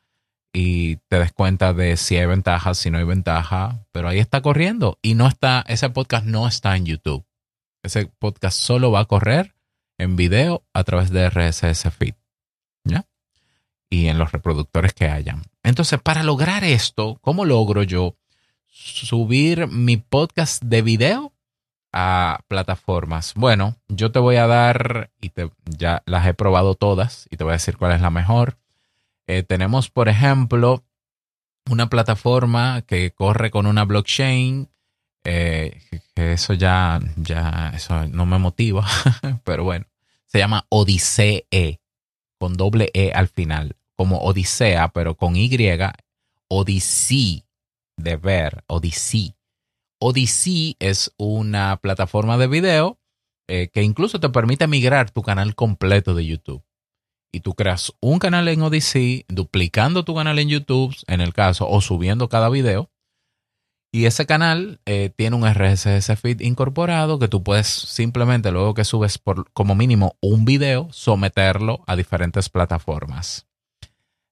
y 0.52 0.96
te 1.08 1.18
des 1.18 1.32
cuenta 1.32 1.72
de 1.72 1.96
si 1.96 2.16
hay 2.16 2.26
ventaja, 2.26 2.74
si 2.74 2.90
no 2.90 2.98
hay 2.98 3.04
ventaja, 3.04 3.86
pero 3.90 4.08
ahí 4.08 4.18
está 4.18 4.42
corriendo 4.42 4.98
y 5.02 5.14
no 5.14 5.26
está, 5.26 5.64
ese 5.66 5.88
podcast 5.90 6.26
no 6.26 6.46
está 6.46 6.76
en 6.76 6.86
YouTube. 6.86 7.24
Ese 7.82 8.06
podcast 8.06 8.60
solo 8.60 8.90
va 8.90 9.00
a 9.00 9.04
correr 9.06 9.54
en 9.98 10.16
video 10.16 10.64
a 10.72 10.84
través 10.84 11.10
de 11.10 11.28
RSS 11.28 11.90
Feed. 11.90 12.14
¿Ya? 12.84 13.06
Y 13.90 14.06
en 14.08 14.18
los 14.18 14.32
reproductores 14.32 14.92
que 14.92 15.08
hayan. 15.08 15.42
Entonces, 15.62 16.00
para 16.00 16.22
lograr 16.22 16.64
esto, 16.64 17.18
¿cómo 17.20 17.44
logro 17.44 17.82
yo 17.82 18.16
subir 18.68 19.68
mi 19.68 19.96
podcast 19.96 20.62
de 20.62 20.82
video 20.82 21.32
a 21.92 22.40
plataformas? 22.48 23.34
Bueno, 23.34 23.76
yo 23.88 24.12
te 24.12 24.18
voy 24.18 24.36
a 24.36 24.46
dar, 24.46 25.10
y 25.20 25.30
te, 25.30 25.50
ya 25.64 26.02
las 26.06 26.26
he 26.26 26.34
probado 26.34 26.74
todas, 26.74 27.26
y 27.30 27.36
te 27.36 27.44
voy 27.44 27.52
a 27.52 27.54
decir 27.54 27.76
cuál 27.76 27.92
es 27.92 28.00
la 28.00 28.10
mejor. 28.10 28.58
Eh, 29.32 29.42
tenemos, 29.42 29.88
por 29.88 30.10
ejemplo, 30.10 30.84
una 31.70 31.88
plataforma 31.88 32.82
que 32.82 33.12
corre 33.12 33.50
con 33.50 33.66
una 33.66 33.84
blockchain 33.84 34.68
eh, 35.24 35.80
eso 36.16 36.52
ya, 36.52 37.00
ya, 37.16 37.72
eso 37.74 38.06
no 38.08 38.26
me 38.26 38.38
motiva, 38.38 38.86
pero 39.44 39.64
bueno, 39.64 39.86
se 40.26 40.38
llama 40.38 40.66
Odisee, 40.68 41.80
con 42.38 42.54
doble 42.54 42.90
E 42.92 43.12
al 43.14 43.28
final, 43.28 43.76
como 43.96 44.18
Odisea, 44.18 44.88
pero 44.88 45.16
con 45.16 45.36
Y, 45.36 45.48
Odyssey, 46.48 47.44
de 47.96 48.16
ver, 48.16 48.64
Odyssey. 48.66 49.34
Odyssey 49.98 50.76
es 50.78 51.14
una 51.16 51.78
plataforma 51.78 52.36
de 52.36 52.48
video 52.48 52.98
eh, 53.48 53.70
que 53.72 53.82
incluso 53.82 54.20
te 54.20 54.28
permite 54.28 54.66
migrar 54.66 55.10
tu 55.10 55.22
canal 55.22 55.54
completo 55.54 56.14
de 56.14 56.26
YouTube. 56.26 56.64
Y 57.32 57.40
tú 57.40 57.54
creas 57.54 57.92
un 58.00 58.18
canal 58.18 58.46
en 58.48 58.62
Odyssey, 58.62 59.24
duplicando 59.28 60.04
tu 60.04 60.14
canal 60.14 60.38
en 60.38 60.50
YouTube, 60.50 60.94
en 61.06 61.20
el 61.20 61.32
caso, 61.32 61.68
o 61.68 61.80
subiendo 61.80 62.28
cada 62.28 62.50
video, 62.50 62.90
y 63.94 64.06
ese 64.06 64.24
canal 64.24 64.80
eh, 64.86 65.12
tiene 65.14 65.36
un 65.36 65.46
RSS 65.46 66.18
feed 66.18 66.40
incorporado 66.40 67.18
que 67.18 67.28
tú 67.28 67.42
puedes 67.42 67.66
simplemente 67.66 68.50
luego 68.50 68.72
que 68.72 68.84
subes 68.84 69.18
por 69.18 69.50
como 69.52 69.74
mínimo 69.74 70.16
un 70.22 70.46
video, 70.46 70.88
someterlo 70.92 71.84
a 71.86 71.94
diferentes 71.94 72.48
plataformas. 72.48 73.46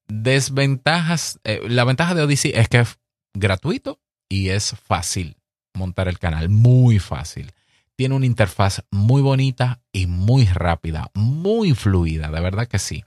Desventajas, 0.09 1.41
eh, 1.45 1.61
la 1.69 1.85
ventaja 1.85 2.15
de 2.15 2.23
Odyssey 2.23 2.53
es 2.55 2.69
que 2.71 2.81
es 2.81 2.99
gratuito 3.35 4.01
y 4.31 4.49
es 4.49 4.75
fácil 4.83 5.37
montar 5.75 6.09
el 6.09 6.19
canal, 6.19 6.49
muy 6.49 6.99
fácil. 6.99 7.53
Tiene 8.01 8.15
una 8.15 8.25
interfaz 8.25 8.83
muy 8.91 9.21
bonita 9.21 9.83
y 9.93 10.07
muy 10.07 10.47
rápida, 10.47 11.11
muy 11.13 11.75
fluida, 11.75 12.31
de 12.31 12.41
verdad 12.41 12.67
que 12.67 12.79
sí. 12.79 13.05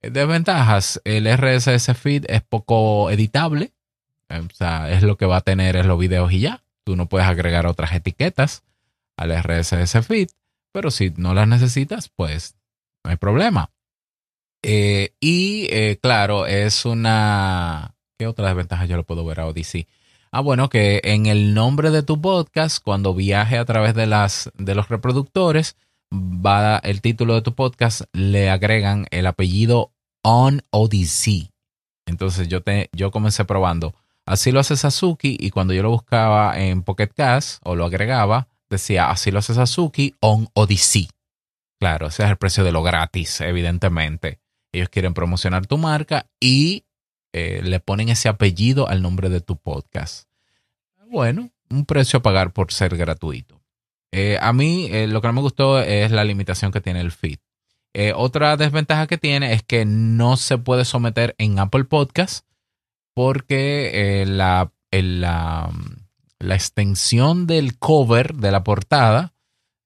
Desventajas, 0.00 1.02
el 1.04 1.26
RSS 1.26 1.94
feed 1.98 2.24
es 2.28 2.40
poco 2.40 3.10
editable, 3.10 3.74
o 4.30 4.54
sea, 4.54 4.90
es 4.90 5.02
lo 5.02 5.18
que 5.18 5.26
va 5.26 5.36
a 5.36 5.40
tener 5.42 5.76
es 5.76 5.84
los 5.84 5.98
videos 5.98 6.32
y 6.32 6.40
ya. 6.40 6.64
Tú 6.82 6.96
no 6.96 7.10
puedes 7.10 7.28
agregar 7.28 7.66
otras 7.66 7.92
etiquetas 7.92 8.62
al 9.18 9.32
RSS 9.32 10.06
feed, 10.06 10.30
pero 10.72 10.90
si 10.90 11.12
no 11.18 11.34
las 11.34 11.46
necesitas, 11.46 12.08
pues 12.08 12.56
no 13.04 13.10
hay 13.10 13.18
problema. 13.18 13.70
Eh, 14.62 15.12
y 15.20 15.66
eh, 15.68 15.98
claro, 16.00 16.46
es 16.46 16.86
una... 16.86 17.96
¿Qué 18.18 18.26
otra 18.26 18.46
desventaja 18.46 18.86
yo 18.86 18.96
lo 18.96 19.04
puedo 19.04 19.26
ver 19.26 19.40
a 19.40 19.46
Odyssey? 19.46 19.86
Ah, 20.32 20.40
bueno, 20.40 20.68
que 20.68 21.00
en 21.04 21.26
el 21.26 21.54
nombre 21.54 21.90
de 21.90 22.02
tu 22.02 22.20
podcast, 22.20 22.82
cuando 22.82 23.14
viaje 23.14 23.58
a 23.58 23.64
través 23.64 23.94
de, 23.94 24.06
las, 24.06 24.50
de 24.56 24.74
los 24.74 24.88
reproductores, 24.88 25.76
va 26.12 26.78
el 26.78 27.00
título 27.00 27.34
de 27.34 27.42
tu 27.42 27.54
podcast, 27.54 28.02
le 28.12 28.48
agregan 28.48 29.06
el 29.10 29.26
apellido 29.26 29.92
On 30.22 30.62
Odyssey. 30.70 31.50
Entonces 32.06 32.48
yo, 32.48 32.62
te, 32.62 32.90
yo 32.92 33.10
comencé 33.10 33.44
probando 33.44 33.94
Así 34.30 34.52
lo 34.52 34.60
hace 34.60 34.76
Sasuke 34.76 35.36
y 35.38 35.50
cuando 35.50 35.74
yo 35.74 35.82
lo 35.82 35.90
buscaba 35.90 36.56
en 36.56 36.84
Pocket 36.84 37.08
Cast 37.08 37.60
o 37.64 37.74
lo 37.74 37.84
agregaba, 37.84 38.46
decía 38.68 39.10
así 39.10 39.32
lo 39.32 39.40
hace 39.40 39.54
Sasuke 39.54 40.14
on 40.20 40.48
Odyssey. 40.54 41.08
Claro, 41.80 42.06
ese 42.06 42.22
es 42.22 42.30
el 42.30 42.36
precio 42.36 42.62
de 42.62 42.70
lo 42.70 42.84
gratis, 42.84 43.40
evidentemente. 43.40 44.38
Ellos 44.72 44.88
quieren 44.88 45.14
promocionar 45.14 45.66
tu 45.66 45.78
marca 45.78 46.26
y 46.38 46.84
eh, 47.32 47.60
le 47.62 47.78
ponen 47.78 48.08
ese 48.08 48.28
apellido 48.28 48.88
al 48.88 49.02
nombre 49.02 49.28
de 49.28 49.40
tu 49.40 49.56
podcast. 49.56 50.28
Bueno, 51.08 51.50
un 51.68 51.86
precio 51.86 52.18
a 52.18 52.22
pagar 52.22 52.52
por 52.52 52.72
ser 52.72 52.96
gratuito. 52.96 53.60
Eh, 54.12 54.36
a 54.40 54.52
mí 54.52 54.88
eh, 54.90 55.06
lo 55.06 55.20
que 55.20 55.28
no 55.28 55.34
me 55.34 55.40
gustó 55.40 55.80
es 55.80 56.10
la 56.10 56.24
limitación 56.24 56.72
que 56.72 56.80
tiene 56.80 57.00
el 57.00 57.12
feed. 57.12 57.38
otra 58.14 58.56
desventaja 58.56 59.06
que 59.06 59.18
tiene 59.18 59.52
es 59.52 59.62
que 59.62 59.84
no 59.84 60.36
se 60.36 60.58
puede 60.58 60.84
someter 60.84 61.34
en 61.38 61.58
Apple 61.58 61.84
Podcast 61.84 62.46
porque 63.14 64.24
la, 64.26 64.72
la, 64.92 65.70
extensión 66.40 67.46
del 67.46 67.78
cover 67.78 68.34
de 68.34 68.52
la 68.52 68.62
portada 68.62 69.34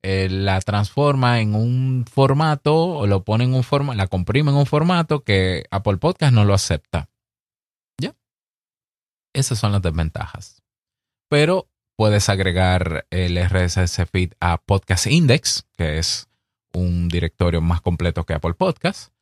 la 0.02 0.60
transforma 0.60 1.40
en 1.40 1.54
un 1.54 2.04
formato 2.10 2.76
o 2.76 3.06
lo 3.06 3.24
pone 3.24 3.44
en 3.44 3.54
un 3.54 3.64
formato, 3.64 3.96
la 3.96 4.06
comprime 4.06 4.50
en 4.50 4.58
un 4.58 4.66
formato 4.66 5.24
que 5.24 5.64
Apple 5.70 5.96
Podcast 5.96 6.34
no 6.34 6.44
lo 6.44 6.52
acepta. 6.52 7.08
Esas 9.34 9.58
son 9.58 9.72
las 9.72 9.82
desventajas. 9.82 10.62
Pero 11.28 11.68
puedes 11.96 12.28
agregar 12.28 13.06
el 13.10 13.36
RSS 13.36 14.06
feed 14.10 14.32
a 14.40 14.58
Podcast 14.58 15.06
Index, 15.06 15.66
que 15.76 15.98
es 15.98 16.28
un 16.72 17.08
directorio 17.08 17.60
más 17.60 17.80
completo 17.80 18.24
que 18.24 18.34
Apple 18.34 18.54
Podcast. 18.54 19.12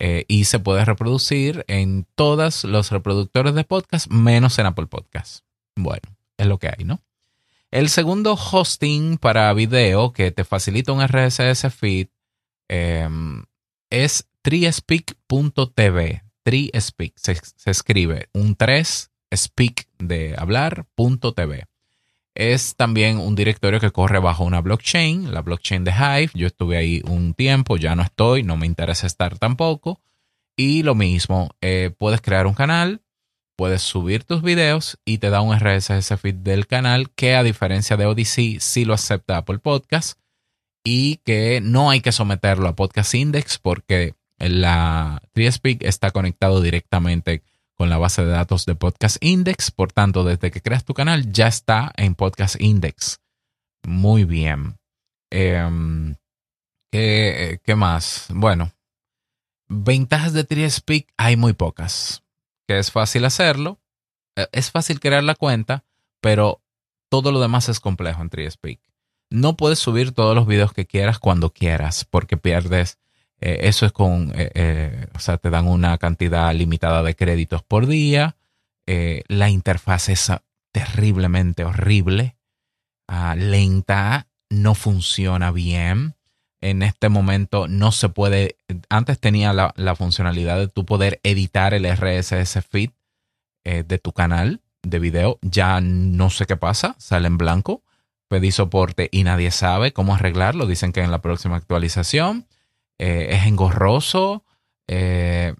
Eh, 0.00 0.24
y 0.28 0.44
se 0.44 0.60
puede 0.60 0.84
reproducir 0.84 1.64
en 1.68 2.06
todos 2.14 2.64
los 2.64 2.90
reproductores 2.92 3.54
de 3.54 3.64
podcast, 3.64 4.06
menos 4.08 4.58
en 4.58 4.66
Apple 4.66 4.86
Podcast. 4.86 5.44
Bueno, 5.76 6.16
es 6.36 6.46
lo 6.46 6.58
que 6.58 6.68
hay, 6.68 6.84
¿no? 6.84 7.00
El 7.70 7.88
segundo 7.88 8.34
hosting 8.34 9.18
para 9.18 9.52
video 9.52 10.12
que 10.12 10.30
te 10.30 10.44
facilita 10.44 10.92
un 10.92 11.06
RSS 11.06 11.70
feed 11.74 12.08
em, 12.68 13.44
es 13.90 14.28
treespeak.tv. 14.42 16.22
Treespeak 16.44 17.12
se, 17.16 17.34
se 17.34 17.70
escribe 17.70 18.28
un 18.32 18.54
3 18.54 19.10
speak. 19.34 19.88
Es 22.34 22.76
también 22.76 23.18
un 23.18 23.34
directorio 23.34 23.80
que 23.80 23.90
corre 23.90 24.20
bajo 24.20 24.44
una 24.44 24.60
blockchain, 24.60 25.32
la 25.34 25.42
blockchain 25.42 25.82
de 25.82 25.90
Hive. 25.90 26.30
Yo 26.34 26.46
estuve 26.46 26.76
ahí 26.76 27.02
un 27.04 27.34
tiempo, 27.34 27.76
ya 27.76 27.96
no 27.96 28.02
estoy, 28.02 28.44
no 28.44 28.56
me 28.56 28.66
interesa 28.66 29.08
estar 29.08 29.38
tampoco. 29.38 30.00
Y 30.56 30.82
lo 30.82 30.94
mismo, 30.94 31.50
eh, 31.60 31.90
puedes 31.98 32.20
crear 32.20 32.46
un 32.46 32.54
canal, 32.54 33.02
puedes 33.56 33.82
subir 33.82 34.22
tus 34.22 34.42
videos 34.42 34.98
y 35.04 35.18
te 35.18 35.30
da 35.30 35.40
un 35.40 35.58
RSS 35.58 36.16
feed 36.16 36.36
del 36.36 36.68
canal 36.68 37.10
que 37.10 37.34
a 37.34 37.42
diferencia 37.42 37.96
de 37.96 38.06
Odyssey 38.06 38.60
sí 38.60 38.84
lo 38.84 38.94
acepta 38.94 39.38
Apple 39.38 39.58
Podcast 39.58 40.18
y 40.84 41.16
que 41.24 41.60
no 41.60 41.90
hay 41.90 42.00
que 42.00 42.12
someterlo 42.12 42.68
a 42.68 42.76
Podcast 42.76 43.14
Index 43.14 43.58
porque 43.58 44.14
la 44.38 45.20
TreeSpeak 45.32 45.82
está 45.82 46.12
conectado 46.12 46.60
directamente 46.60 47.42
con 47.78 47.88
la 47.88 47.96
base 47.96 48.24
de 48.24 48.32
datos 48.32 48.66
de 48.66 48.74
Podcast 48.74 49.16
Index. 49.20 49.70
Por 49.70 49.92
tanto, 49.92 50.24
desde 50.24 50.50
que 50.50 50.60
creas 50.60 50.84
tu 50.84 50.94
canal 50.94 51.32
ya 51.32 51.46
está 51.46 51.92
en 51.96 52.16
Podcast 52.16 52.60
Index. 52.60 53.20
Muy 53.86 54.24
bien. 54.24 54.76
Em, 55.30 56.16
¿qué, 56.90 57.60
¿qué, 57.62 57.74
más? 57.76 58.26
Bueno, 58.30 58.72
ventajas 59.68 60.32
de 60.32 60.42
TreeSpeak 60.42 61.06
hay 61.16 61.36
muy 61.36 61.52
pocas. 61.52 62.24
Que 62.66 62.78
es 62.78 62.90
fácil 62.90 63.24
hacerlo. 63.24 63.78
Eh, 64.34 64.48
es 64.50 64.72
fácil 64.72 64.98
crear 64.98 65.22
la 65.22 65.36
cuenta, 65.36 65.84
pero 66.20 66.60
todo 67.08 67.30
lo 67.30 67.40
demás 67.40 67.68
es 67.68 67.78
complejo 67.78 68.20
en 68.22 68.30
TreeSpeak. 68.30 68.80
No 69.30 69.56
puedes 69.56 69.78
subir 69.78 70.12
todos 70.12 70.34
los 70.34 70.48
videos 70.48 70.72
que 70.72 70.86
quieras 70.86 71.20
cuando 71.20 71.50
quieras, 71.50 72.04
porque 72.04 72.36
pierdes 72.36 72.98
eh, 73.40 73.60
eso 73.62 73.86
es 73.86 73.92
con, 73.92 74.32
eh, 74.34 74.50
eh, 74.54 75.06
o 75.14 75.20
sea, 75.20 75.38
te 75.38 75.50
dan 75.50 75.66
una 75.68 75.96
cantidad 75.98 76.52
limitada 76.54 77.02
de 77.02 77.14
créditos 77.14 77.62
por 77.62 77.86
día. 77.86 78.36
la 79.28 79.50
interfaz 79.50 80.08
es 80.08 80.32
terriblemente 80.72 81.64
horrible, 81.64 82.36
ah, 83.06 83.34
lenta, 83.36 84.28
no 84.50 84.74
funciona 84.74 85.50
bien. 85.50 86.14
En 86.60 86.82
este 86.82 87.08
momento 87.08 87.68
no 87.68 87.92
se 87.92 88.08
puede, 88.08 88.56
antes 88.88 89.20
tenía 89.20 89.52
la, 89.52 89.72
la 89.76 89.94
funcionalidad 89.94 90.58
de 90.58 90.68
tú 90.68 90.84
poder 90.86 91.20
editar 91.22 91.74
el 91.74 91.86
RSS 91.86 92.64
feed 92.64 92.90
de 93.64 93.98
tu 93.98 94.12
canal 94.12 94.62
de 94.82 94.98
video. 94.98 95.38
Ya 95.42 95.80
no 95.82 96.30
sé 96.30 96.46
qué 96.46 96.56
pasa, 96.56 96.96
sale 96.98 97.26
en 97.26 97.36
blanco. 97.36 97.82
Pedí 98.28 98.50
soporte 98.50 99.08
y 99.12 99.24
nadie 99.24 99.50
sabe 99.50 99.92
cómo 99.92 100.14
arreglarlo. 100.14 100.66
Dicen 100.66 100.92
que 100.92 101.02
en 101.02 101.10
la 101.10 101.20
próxima 101.20 101.56
actualización 101.56 102.46
eh, 102.98 103.28
es 103.30 103.46
engorroso. 103.46 104.44
Eh, 104.86 105.54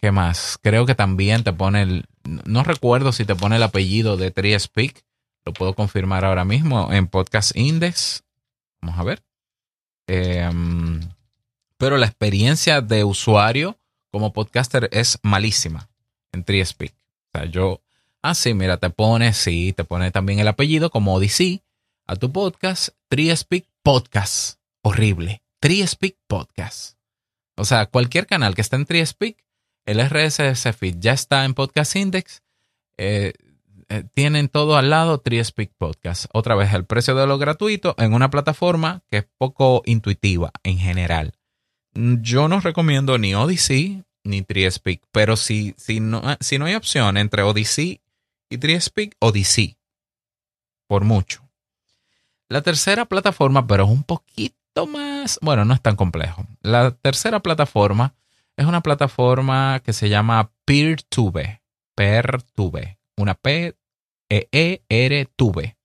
¿Qué 0.00 0.12
más? 0.12 0.58
Creo 0.62 0.86
que 0.86 0.94
también 0.94 1.44
te 1.44 1.52
pone 1.52 1.82
el. 1.82 2.06
No 2.24 2.64
recuerdo 2.64 3.12
si 3.12 3.24
te 3.24 3.34
pone 3.34 3.56
el 3.56 3.62
apellido 3.62 4.16
de 4.16 4.30
TreeSpeak. 4.30 5.04
Lo 5.44 5.52
puedo 5.52 5.74
confirmar 5.74 6.24
ahora 6.24 6.44
mismo 6.44 6.92
en 6.92 7.06
Podcast 7.06 7.54
Index. 7.54 8.24
Vamos 8.80 8.98
a 8.98 9.04
ver. 9.04 9.22
Em, 10.06 11.00
pero 11.76 11.98
la 11.98 12.06
experiencia 12.06 12.80
de 12.80 13.04
usuario 13.04 13.78
como 14.10 14.32
podcaster 14.32 14.88
es 14.92 15.18
malísima 15.22 15.88
en 16.32 16.44
TreeSpeak. 16.44 16.92
O 16.92 17.38
sea, 17.38 17.44
yo. 17.46 17.82
Ah, 18.22 18.34
sí, 18.34 18.54
mira, 18.54 18.76
te 18.78 18.90
pone, 18.90 19.32
sí, 19.32 19.72
te 19.74 19.84
pone 19.84 20.10
también 20.10 20.38
el 20.40 20.48
apellido 20.48 20.90
como 20.90 21.14
Odyssey 21.14 21.62
a 22.06 22.16
tu 22.16 22.32
podcast. 22.32 22.90
TreeSpeak 23.08 23.66
Podcast. 23.82 24.58
Horrible. 24.82 25.42
TreeSpeak 25.60 26.16
Podcast. 26.26 26.96
O 27.56 27.66
sea, 27.66 27.84
cualquier 27.84 28.26
canal 28.26 28.54
que 28.54 28.62
esté 28.62 28.76
en 28.76 28.86
TreeSpeak, 28.86 29.44
el 29.84 30.00
RSS 30.00 30.74
feed 30.74 30.96
ya 30.98 31.12
está 31.12 31.44
en 31.44 31.52
Podcast 31.52 31.96
Index. 31.96 32.42
Eh, 32.96 33.34
eh, 33.90 34.04
tienen 34.14 34.48
todo 34.48 34.78
al 34.78 34.88
lado 34.88 35.20
TreeSpeak 35.20 35.72
Podcast. 35.76 36.26
Otra 36.32 36.54
vez, 36.54 36.72
el 36.72 36.86
precio 36.86 37.14
de 37.14 37.26
lo 37.26 37.36
gratuito 37.36 37.94
en 37.98 38.14
una 38.14 38.30
plataforma 38.30 39.02
que 39.06 39.18
es 39.18 39.26
poco 39.36 39.82
intuitiva 39.84 40.50
en 40.62 40.78
general. 40.78 41.34
Yo 41.92 42.48
no 42.48 42.60
recomiendo 42.60 43.18
ni 43.18 43.34
Odyssey 43.34 44.04
ni 44.24 44.40
TreeSpeak, 44.40 45.02
pero 45.12 45.36
si, 45.36 45.74
si, 45.76 46.00
no, 46.00 46.22
si 46.40 46.58
no 46.58 46.64
hay 46.64 46.74
opción 46.74 47.18
entre 47.18 47.42
Odyssey 47.42 48.00
y 48.48 48.56
TreeSpeak, 48.56 49.14
Odyssey. 49.18 49.76
Por 50.86 51.04
mucho. 51.04 51.46
La 52.48 52.62
tercera 52.62 53.04
plataforma, 53.04 53.66
pero 53.66 53.84
es 53.84 53.90
un 53.90 54.04
poquito 54.04 54.59
más, 54.86 55.38
bueno, 55.42 55.64
no 55.64 55.74
es 55.74 55.80
tan 55.80 55.96
complejo. 55.96 56.46
La 56.62 56.90
tercera 56.92 57.40
plataforma 57.40 58.14
es 58.56 58.66
una 58.66 58.80
plataforma 58.82 59.80
que 59.84 59.92
se 59.92 60.08
llama 60.08 60.50
PeerTube. 60.64 61.60
PeerTube. 61.94 62.98
Una 63.16 63.34
P 63.34 63.74
E 64.28 64.48
E 64.52 64.82
R 64.88 65.28
Tube. 65.36 65.76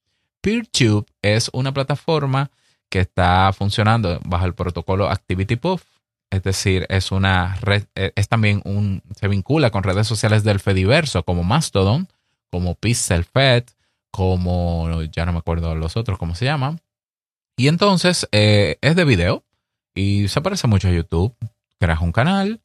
PeerTube 0.42 1.06
es 1.22 1.50
una 1.54 1.74
plataforma 1.74 2.52
que 2.90 3.00
está 3.00 3.52
funcionando 3.54 4.20
bajo 4.24 4.46
el 4.46 4.54
protocolo 4.54 5.10
ActivityPuff. 5.10 5.84
Es 6.30 6.44
decir, 6.44 6.86
es 6.90 7.12
una 7.12 7.56
red, 7.62 7.86
eh, 7.96 8.12
es 8.16 8.28
también 8.28 8.62
un, 8.66 9.02
se 9.16 9.28
vincula 9.28 9.72
con 9.72 9.84
redes 9.84 10.08
sociales 10.08 10.44
del 10.44 10.60
Fediverso 10.60 11.24
como 11.24 11.44
Mastodon, 11.44 12.08
como 12.52 12.76
PixelFed, 12.76 13.64
como, 14.12 15.02
ya 15.04 15.26
no 15.26 15.34
me 15.34 15.40
acuerdo 15.40 15.76
los 15.76 15.98
otros, 15.98 16.18
¿cómo 16.18 16.36
se 16.36 16.46
llaman? 16.46 16.80
Y 17.58 17.68
entonces 17.68 18.28
eh, 18.32 18.78
es 18.82 18.96
de 18.96 19.06
video 19.06 19.46
y 19.96 20.28
se 20.28 20.42
parece 20.42 20.68
mucho 20.68 20.90
a 20.90 20.92
YouTube. 20.92 21.36
Creas 21.80 22.02
un 22.02 22.12
canal 22.12 22.62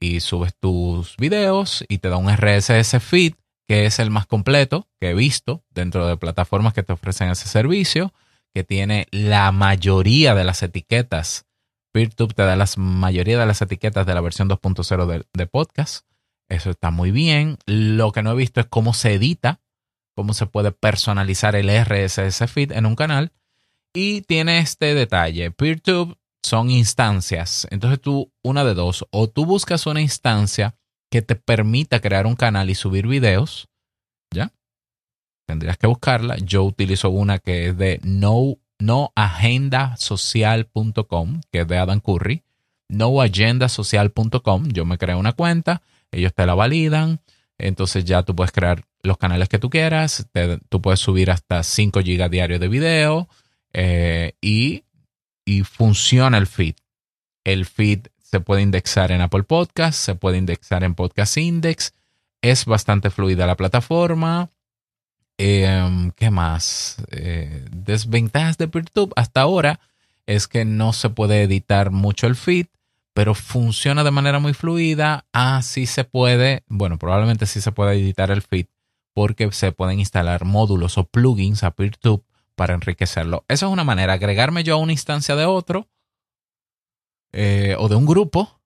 y 0.00 0.20
subes 0.20 0.54
tus 0.54 1.16
videos 1.16 1.84
y 1.88 1.98
te 1.98 2.08
da 2.08 2.16
un 2.16 2.30
RSS 2.30 3.02
feed 3.02 3.34
que 3.66 3.84
es 3.84 3.98
el 3.98 4.10
más 4.10 4.26
completo 4.26 4.88
que 5.00 5.10
he 5.10 5.14
visto 5.14 5.62
dentro 5.70 6.06
de 6.06 6.16
plataformas 6.16 6.72
que 6.72 6.82
te 6.82 6.94
ofrecen 6.94 7.30
ese 7.30 7.48
servicio, 7.48 8.14
que 8.54 8.64
tiene 8.64 9.06
la 9.10 9.52
mayoría 9.52 10.34
de 10.34 10.44
las 10.44 10.62
etiquetas. 10.62 11.46
PeerTube 11.92 12.32
te 12.32 12.42
da 12.42 12.56
la 12.56 12.66
mayoría 12.76 13.38
de 13.38 13.44
las 13.44 13.60
etiquetas 13.60 14.06
de 14.06 14.14
la 14.14 14.20
versión 14.22 14.48
2.0 14.48 15.06
de, 15.06 15.24
de 15.34 15.46
podcast. 15.46 16.06
Eso 16.48 16.70
está 16.70 16.90
muy 16.90 17.10
bien. 17.10 17.58
Lo 17.66 18.12
que 18.12 18.22
no 18.22 18.32
he 18.32 18.36
visto 18.36 18.60
es 18.60 18.66
cómo 18.66 18.94
se 18.94 19.14
edita, 19.14 19.60
cómo 20.14 20.32
se 20.32 20.46
puede 20.46 20.72
personalizar 20.72 21.54
el 21.54 21.68
RSS 21.68 22.50
feed 22.50 22.72
en 22.72 22.86
un 22.86 22.96
canal. 22.96 23.32
Y 24.00 24.22
tiene 24.22 24.60
este 24.60 24.94
detalle. 24.94 25.50
PeerTube 25.50 26.16
son 26.40 26.70
instancias. 26.70 27.66
Entonces 27.72 28.00
tú, 28.00 28.30
una 28.44 28.62
de 28.62 28.74
dos, 28.74 29.04
o 29.10 29.28
tú 29.28 29.44
buscas 29.44 29.86
una 29.86 30.00
instancia 30.00 30.76
que 31.10 31.20
te 31.20 31.34
permita 31.34 31.98
crear 31.98 32.28
un 32.28 32.36
canal 32.36 32.70
y 32.70 32.76
subir 32.76 33.08
videos, 33.08 33.66
¿ya? 34.32 34.52
Tendrías 35.48 35.78
que 35.78 35.88
buscarla. 35.88 36.36
Yo 36.36 36.62
utilizo 36.62 37.10
una 37.10 37.40
que 37.40 37.70
es 37.70 37.76
de 37.76 37.98
no, 38.04 38.58
noagendasocial.com, 38.78 41.40
que 41.50 41.62
es 41.62 41.66
de 41.66 41.78
Adam 41.78 41.98
Curry. 41.98 42.44
Noagendasocial.com. 42.90 44.68
Yo 44.68 44.84
me 44.84 44.96
creo 44.96 45.18
una 45.18 45.32
cuenta, 45.32 45.82
ellos 46.12 46.32
te 46.32 46.46
la 46.46 46.54
validan. 46.54 47.18
Entonces 47.58 48.04
ya 48.04 48.22
tú 48.22 48.36
puedes 48.36 48.52
crear 48.52 48.84
los 49.02 49.18
canales 49.18 49.48
que 49.48 49.58
tú 49.58 49.70
quieras. 49.70 50.28
tú 50.68 50.80
puedes 50.80 51.00
subir 51.00 51.32
hasta 51.32 51.64
5 51.64 51.98
GB 51.98 52.30
diarios 52.30 52.60
de 52.60 52.68
video 52.68 53.28
eh, 53.72 54.34
y, 54.40 54.84
funciona 55.64 56.36
el 56.38 56.46
feed. 56.46 56.74
El 57.44 57.64
feed 57.64 58.08
se 58.22 58.40
puede 58.40 58.62
indexar 58.62 59.12
en 59.12 59.22
Apple 59.22 59.44
Podcast, 59.44 59.98
se 59.98 60.14
puede 60.14 60.36
indexar 60.36 60.84
en 60.84 60.94
Podcast 60.94 61.38
Index. 61.38 61.94
Es 62.42 62.66
bastante 62.66 63.10
fluida 63.10 63.46
la 63.46 63.56
plataforma. 63.56 64.50
Em, 65.38 66.10
¿Qué 66.10 66.30
más? 66.30 67.02
Eh, 67.10 67.64
desventajas 67.70 68.58
de 68.58 68.68
PeerTube 68.68 69.12
hasta 69.16 69.40
ahora 69.40 69.80
es 70.26 70.46
que 70.46 70.64
no 70.66 70.92
se 70.92 71.08
puede 71.08 71.42
editar 71.42 71.90
mucho 71.90 72.26
el 72.26 72.36
feed, 72.36 72.66
pero 73.14 73.34
funciona 73.34 74.04
de 74.04 74.10
manera 74.10 74.40
muy 74.40 74.52
fluida. 74.52 75.24
Ah, 75.32 75.62
sí 75.62 75.86
se 75.86 76.04
puede, 76.04 76.64
bueno, 76.68 76.98
probablemente 76.98 77.46
sí 77.46 77.62
se 77.62 77.72
puede 77.72 77.94
editar 77.94 78.30
el 78.30 78.42
feed 78.42 78.66
porque 79.14 79.50
se 79.52 79.72
pueden 79.72 79.98
instalar 79.98 80.44
módulos 80.44 80.98
o 80.98 81.04
plugins 81.04 81.64
a 81.64 81.70
PeerTube 81.70 82.22
para 82.58 82.74
enriquecerlo. 82.74 83.46
Esa 83.48 83.66
es 83.66 83.72
una 83.72 83.84
manera, 83.84 84.14
agregarme 84.14 84.64
yo 84.64 84.74
a 84.74 84.78
una 84.78 84.92
instancia 84.92 85.36
de 85.36 85.46
otro 85.46 85.88
eh, 87.32 87.76
o 87.78 87.88
de 87.88 87.94
un 87.94 88.04
grupo 88.04 88.60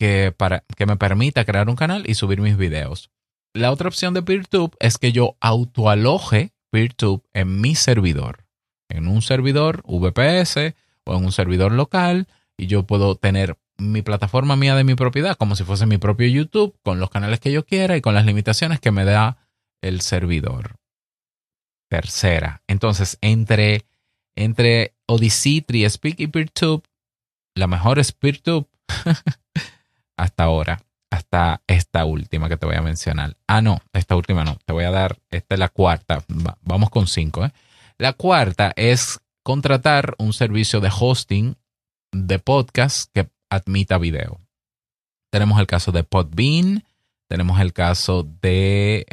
que, 0.00 0.32
para, 0.36 0.64
que 0.76 0.86
me 0.86 0.96
permita 0.96 1.44
crear 1.44 1.68
un 1.68 1.76
canal 1.76 2.08
y 2.08 2.14
subir 2.14 2.40
mis 2.40 2.56
videos. 2.56 3.10
La 3.52 3.70
otra 3.70 3.88
opción 3.88 4.14
de 4.14 4.22
PeerTube 4.22 4.74
es 4.80 4.98
que 4.98 5.12
yo 5.12 5.36
autoaloje 5.40 6.54
PeerTube 6.72 7.22
en 7.34 7.60
mi 7.60 7.74
servidor, 7.76 8.46
en 8.88 9.06
un 9.06 9.22
servidor 9.22 9.82
VPS 9.86 10.74
o 11.04 11.14
en 11.14 11.24
un 11.24 11.30
servidor 11.30 11.70
local 11.70 12.26
y 12.56 12.66
yo 12.66 12.84
puedo 12.84 13.14
tener 13.14 13.58
mi 13.76 14.00
plataforma 14.00 14.56
mía 14.56 14.74
de 14.74 14.84
mi 14.84 14.94
propiedad 14.94 15.36
como 15.36 15.54
si 15.54 15.64
fuese 15.64 15.84
mi 15.86 15.98
propio 15.98 16.28
YouTube 16.28 16.76
con 16.82 16.98
los 16.98 17.10
canales 17.10 17.40
que 17.40 17.52
yo 17.52 17.66
quiera 17.66 17.96
y 17.96 18.00
con 18.00 18.14
las 18.14 18.24
limitaciones 18.24 18.80
que 18.80 18.90
me 18.90 19.04
da 19.04 19.36
el 19.82 20.00
servidor. 20.00 20.76
Tercera. 21.94 22.60
Entonces, 22.66 23.18
entre, 23.20 23.84
entre 24.34 24.94
Odyssey, 25.06 25.60
TreeSpeak 25.60 26.18
y 26.18 26.26
PeerTube, 26.26 26.82
la 27.54 27.68
mejor 27.68 28.00
es 28.00 28.10
PeerTube 28.10 28.66
hasta 30.16 30.42
ahora, 30.42 30.82
hasta 31.08 31.62
esta 31.68 32.04
última 32.04 32.48
que 32.48 32.56
te 32.56 32.66
voy 32.66 32.74
a 32.74 32.82
mencionar. 32.82 33.36
Ah, 33.46 33.62
no, 33.62 33.80
esta 33.92 34.16
última 34.16 34.42
no, 34.42 34.58
te 34.66 34.72
voy 34.72 34.82
a 34.82 34.90
dar, 34.90 35.18
esta 35.30 35.54
es 35.54 35.58
la 35.60 35.68
cuarta, 35.68 36.24
vamos 36.62 36.90
con 36.90 37.06
cinco. 37.06 37.44
¿eh? 37.44 37.52
La 37.96 38.12
cuarta 38.12 38.72
es 38.74 39.20
contratar 39.44 40.16
un 40.18 40.32
servicio 40.32 40.80
de 40.80 40.90
hosting 40.90 41.56
de 42.10 42.40
podcast 42.40 43.08
que 43.14 43.28
admita 43.50 43.98
video. 43.98 44.40
Tenemos 45.30 45.60
el 45.60 45.68
caso 45.68 45.92
de 45.92 46.02
Podbean, 46.02 46.82
tenemos 47.28 47.60
el 47.60 47.72
caso 47.72 48.28
de, 48.42 49.06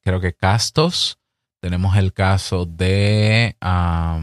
creo 0.00 0.20
que 0.20 0.32
Castos, 0.32 1.18
tenemos 1.64 1.96
el 1.96 2.12
caso 2.12 2.66
de, 2.66 3.56
ah, 3.62 4.20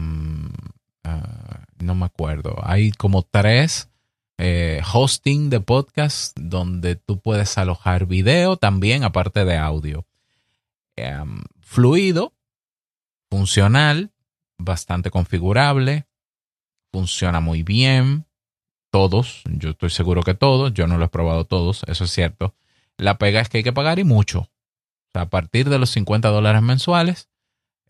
no 1.80 1.94
me 1.96 2.04
acuerdo, 2.04 2.56
hay 2.62 2.92
como 2.92 3.24
tres 3.24 3.90
eh, 4.38 4.80
hosting 4.94 5.50
de 5.50 5.58
podcast 5.58 6.38
donde 6.38 6.94
tú 6.94 7.18
puedes 7.18 7.58
alojar 7.58 8.06
video 8.06 8.56
también, 8.58 9.02
aparte 9.02 9.44
de 9.44 9.56
audio. 9.56 10.06
fluido, 11.62 12.32
funcional, 13.28 14.12
bastante 14.56 15.10
configurable, 15.10 16.06
funciona 16.92 17.40
muy 17.40 17.64
bien, 17.64 18.24
todos, 18.92 19.42
yo 19.46 19.70
estoy 19.70 19.90
seguro 19.90 20.22
que 20.22 20.34
todos, 20.34 20.72
yo 20.74 20.86
no 20.86 20.96
lo 20.96 21.06
he 21.06 21.08
probado 21.08 21.44
todos, 21.44 21.82
eso 21.88 22.04
es 22.04 22.12
cierto. 22.12 22.54
La 22.98 23.18
pega 23.18 23.40
es 23.40 23.48
que 23.48 23.56
hay 23.58 23.64
que 23.64 23.72
pagar 23.72 23.98
y 23.98 24.04
mucho. 24.04 24.48
A 25.12 25.28
partir 25.28 25.68
de 25.68 25.80
los 25.80 25.90
50 25.90 26.28
dólares 26.28 26.62
mensuales 26.62 27.31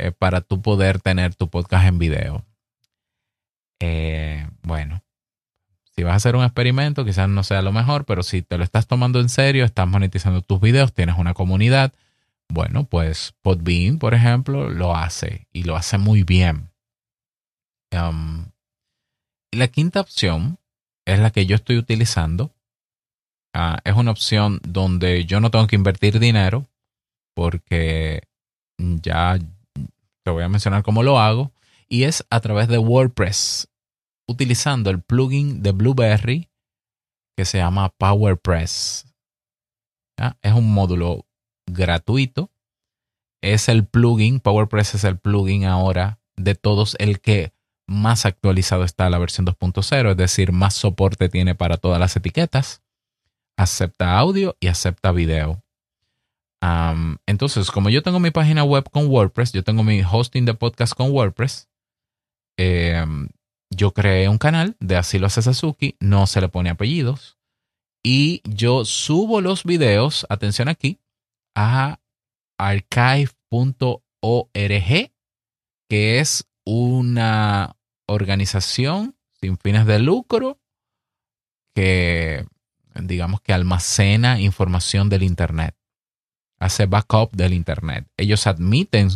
eh, 0.03 0.11
para 0.11 0.41
tú 0.41 0.61
poder 0.62 1.01
tener 1.01 1.37
tu 1.37 1.49
podcast 1.49 1.87
en 1.87 2.01
video. 2.01 2.45
Eh, 3.81 4.49
bueno, 4.62 5.01
si 5.95 6.03
vas 6.03 6.15
a 6.15 6.17
hacer 6.17 6.35
un 6.35 6.43
experimento, 6.43 7.05
quizás 7.05 7.29
no 7.29 7.45
sea 7.45 7.62
lo 7.62 7.71
mejor, 7.71 8.05
pero 8.05 8.25
si 8.25 8.43
te 8.43 8.59
lo 8.59 8.65
estás 8.65 8.88
tomando 8.88 9.21
en 9.21 9.29
serio, 9.29 9.65
estás 9.65 9.87
monetizando 9.87 10.43
tus 10.43 10.61
videos, 10.61 10.93
tienes 10.93 11.17
una 11.19 11.35
comunidad, 11.35 11.93
bueno, 12.49 12.83
pues 12.83 13.35
Podbean, 13.43 14.01
por 14.01 14.15
ejemplo, 14.15 14.71
lo 14.71 14.97
hace 14.97 15.47
y 15.53 15.62
lo 15.62 15.77
hace 15.77 15.99
muy 15.99 16.25
bien. 16.25 16.71
Um, 17.93 18.47
la 19.53 19.69
quinta 19.69 20.01
opción 20.01 20.59
es 21.05 21.21
la 21.21 21.31
que 21.31 21.47
yo 21.47 21.55
estoy 21.55 21.79
utilizando. 21.79 22.51
Ah, 23.55 23.79
es 23.85 23.95
una 23.95 24.11
opción 24.11 24.61
donde 24.67 25.27
yo 25.27 25.38
no 25.38 25.53
tengo 25.53 25.69
que 25.69 25.77
invertir 25.77 26.19
dinero 26.19 26.67
porque 27.35 28.25
ya 28.79 29.38
te 30.25 30.31
voy 30.31 30.43
a 30.43 30.49
mencionar 30.49 30.83
cómo 30.83 31.03
lo 31.03 31.19
hago. 31.19 31.53
Y 31.89 32.05
es 32.05 32.25
a 32.31 32.41
través 32.41 32.69
de 32.69 32.79
WordPress, 32.79 33.69
utilizando 34.27 34.91
el 34.91 35.03
plugin 35.03 35.63
de 35.63 35.73
Blueberry 35.73 36.49
que 37.37 37.45
se 37.45 37.59
llama 37.59 37.91
PowerPress. 37.91 39.07
Es 40.41 40.53
un 40.53 40.73
módulo 40.73 41.27
gratuito. 41.67 42.51
Es 43.43 43.69
el 43.69 43.87
plugin, 43.87 44.41
PowerPress 44.41 44.95
es 44.95 45.05
el 45.05 45.19
plugin 45.19 45.65
ahora 45.65 46.21
de 46.37 46.55
todos 46.55 46.97
el 46.99 47.21
que 47.21 47.53
más 47.87 48.25
actualizado 48.25 48.85
está 48.85 49.11
la 49.11 49.19
versión 49.19 49.47
2.0, 49.47 50.13
es 50.13 50.17
decir, 50.17 50.53
más 50.53 50.75
soporte 50.75 51.29
tiene 51.29 51.55
para 51.55 51.77
todas 51.77 51.99
las 51.99 52.17
etiquetas, 52.17 52.83
acepta 53.57 54.19
audio 54.19 54.57
y 54.61 54.69
acepta 54.69 55.13
video. 55.13 55.63
Entonces, 57.27 57.70
como 57.72 57.90
yo 57.90 58.03
tengo 58.03 58.20
mi 58.20 58.31
página 58.31 58.62
web 58.62 58.88
con 58.90 59.09
WordPress, 59.09 59.53
yo 59.53 59.64
tengo 59.64 59.83
mi 59.83 60.03
hosting 60.03 60.44
de 60.44 60.55
podcast 60.55 60.94
con 60.94 61.11
WordPress, 61.11 61.68
em, 62.57 63.29
yo 63.70 63.92
creé 63.92 64.29
un 64.29 64.38
canal 64.38 64.77
de 64.79 64.96
Así 64.96 65.18
lo 65.18 65.27
hace 65.27 65.40
no 65.98 66.27
se 66.27 66.40
le 66.40 66.48
pone 66.48 66.70
apellidos, 66.70 67.37
y 68.05 68.42
yo 68.44 68.85
subo 68.85 69.40
los 69.40 69.64
videos, 69.64 70.25
atención 70.29 70.68
aquí, 70.68 71.01
a 71.57 71.98
archive.org, 72.59 74.01
que 75.88 76.20
es 76.20 76.48
una 76.64 77.77
organización 78.07 79.16
sin 79.40 79.59
fines 79.59 79.85
de 79.87 79.98
lucro 79.98 80.61
que, 81.75 82.46
digamos 82.94 83.40
que 83.40 83.53
almacena 83.53 84.40
información 84.40 85.09
del 85.09 85.25
Internet, 85.25 85.75
hace 86.62 86.87
backup 86.87 87.33
del 87.33 87.53
Internet. 87.53 88.07
Ellos 88.16 88.46
admiten 88.46 89.11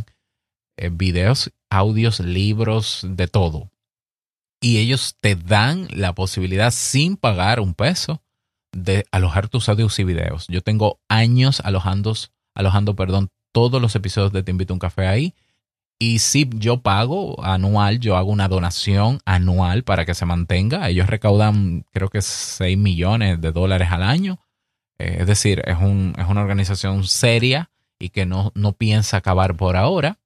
eh, 0.76 0.90
videos, 0.92 1.52
audios, 1.70 2.20
libros, 2.20 3.06
de 3.08 3.28
todo. 3.28 3.70
Y 4.60 4.78
ellos 4.78 5.16
te 5.20 5.36
dan 5.36 5.88
la 5.90 6.14
posibilidad 6.14 6.70
sin 6.70 7.16
pagar 7.16 7.60
un 7.60 7.74
peso 7.74 8.22
de 8.72 9.06
alojar 9.12 9.48
tus 9.48 9.68
audios 9.68 9.98
y 9.98 10.04
videos. 10.04 10.46
Yo 10.48 10.62
tengo 10.62 10.98
años 11.08 11.60
alojando, 11.60 12.14
alojando 12.54 12.96
perdón, 12.96 13.28
todos 13.52 13.80
los 13.80 13.94
episodios 13.94 14.32
de 14.32 14.42
Te 14.42 14.50
invito 14.50 14.72
a 14.72 14.76
un 14.76 14.80
café 14.80 15.06
ahí 15.06 15.34
y 15.98 16.18
si 16.18 16.48
yo 16.54 16.82
pago 16.82 17.42
anual, 17.42 18.00
yo 18.00 18.16
hago 18.16 18.30
una 18.30 18.48
donación 18.48 19.20
anual 19.24 19.82
para 19.82 20.04
que 20.04 20.14
se 20.14 20.26
mantenga. 20.26 20.88
Ellos 20.88 21.06
recaudan 21.06 21.86
creo 21.90 22.10
que 22.10 22.20
6 22.20 22.76
millones 22.76 23.40
de 23.40 23.52
dólares 23.52 23.88
al 23.90 24.02
año. 24.02 24.38
Eh, 24.98 25.18
es 25.20 25.26
decir, 25.26 25.62
es, 25.66 25.78
un, 25.78 26.14
es, 26.18 26.26
una 26.28 26.42
organización 26.42 27.04
seria 27.04 27.70
y 27.98 28.10
que 28.10 28.26
no, 28.26 28.52
no 28.54 28.72
piensa 28.72 29.18
acabar 29.18 29.56
por 29.56 29.76
ahora. 29.76 30.18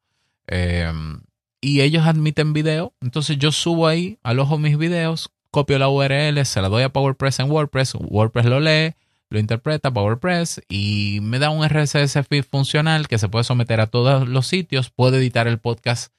Eh, 0.47 0.93
y 1.61 1.83
ellos 1.83 2.07
admiten 2.07 2.53
video. 2.53 2.95
Entonces 3.01 3.39
yo 3.39 3.53
subo 3.53 3.87
ahí, 3.87 4.19
alojo 4.23 4.59
mis 4.59 4.79
videos, 4.79 5.31
copio 5.51 5.79
la 5.79 5.89
URL, 5.89 6.45
se 6.45 6.63
la 6.63 6.69
doy 6.69 6.83
a 6.83 6.93
PowerPress 6.93 7.41
en 7.41 7.51
WordPress. 7.51 7.95
WordPress 7.95 8.47
lo 8.47 8.61
lee 8.61 8.95
lo 9.31 9.39
interpreta 9.39 9.93
PowerPress 9.93 10.61
y 10.69 11.21
me 11.23 11.39
da 11.39 11.51
un 11.51 11.67
RSS 11.67 12.27
feed 12.29 12.45
funcional 12.45 13.07
que 13.07 13.19
se 13.19 13.29
puede 13.29 13.45
someter 13.45 13.81
a 13.81 13.87
todos 13.87 14.29
los 14.29 14.49
sitios. 14.49 14.91
Puedo 14.91 15.17
editar 15.17 15.47
el 15.47 15.59
podcast 15.59 16.13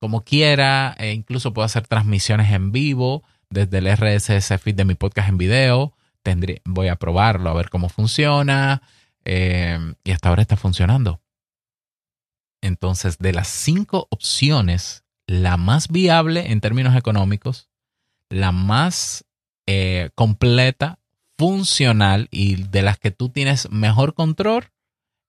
como 0.00 0.24
quiera 0.24 0.94
e 0.98 1.12
incluso 1.12 1.54
puedo 1.54 1.64
hacer 1.64 1.86
transmisiones 1.86 2.52
en 2.52 2.72
vivo 2.72 3.22
desde 3.50 3.78
el 3.78 3.86
RSS 3.86 4.60
feed 4.60 4.74
de 4.74 4.84
mi 4.84 4.94
podcast 4.94 5.28
en 5.28 5.38
video. 5.38 5.94
Tendré, 6.26 6.60
voy 6.64 6.88
a 6.88 6.96
probarlo 6.96 7.50
a 7.50 7.54
ver 7.54 7.70
cómo 7.70 7.88
funciona 7.88 8.82
eh, 9.24 9.78
y 10.02 10.10
hasta 10.10 10.28
ahora 10.28 10.42
está 10.42 10.56
funcionando. 10.56 11.22
Entonces, 12.60 13.18
de 13.18 13.32
las 13.32 13.46
cinco 13.46 14.08
opciones, 14.10 15.04
la 15.28 15.56
más 15.56 15.86
viable 15.86 16.50
en 16.50 16.60
términos 16.60 16.96
económicos, 16.96 17.70
la 18.28 18.50
más 18.50 19.24
eh, 19.68 20.10
completa 20.16 20.98
funcional 21.38 22.26
y 22.32 22.60
de 22.60 22.82
las 22.82 22.98
que 22.98 23.12
tú 23.12 23.28
tienes 23.28 23.70
mejor 23.70 24.14
control 24.14 24.72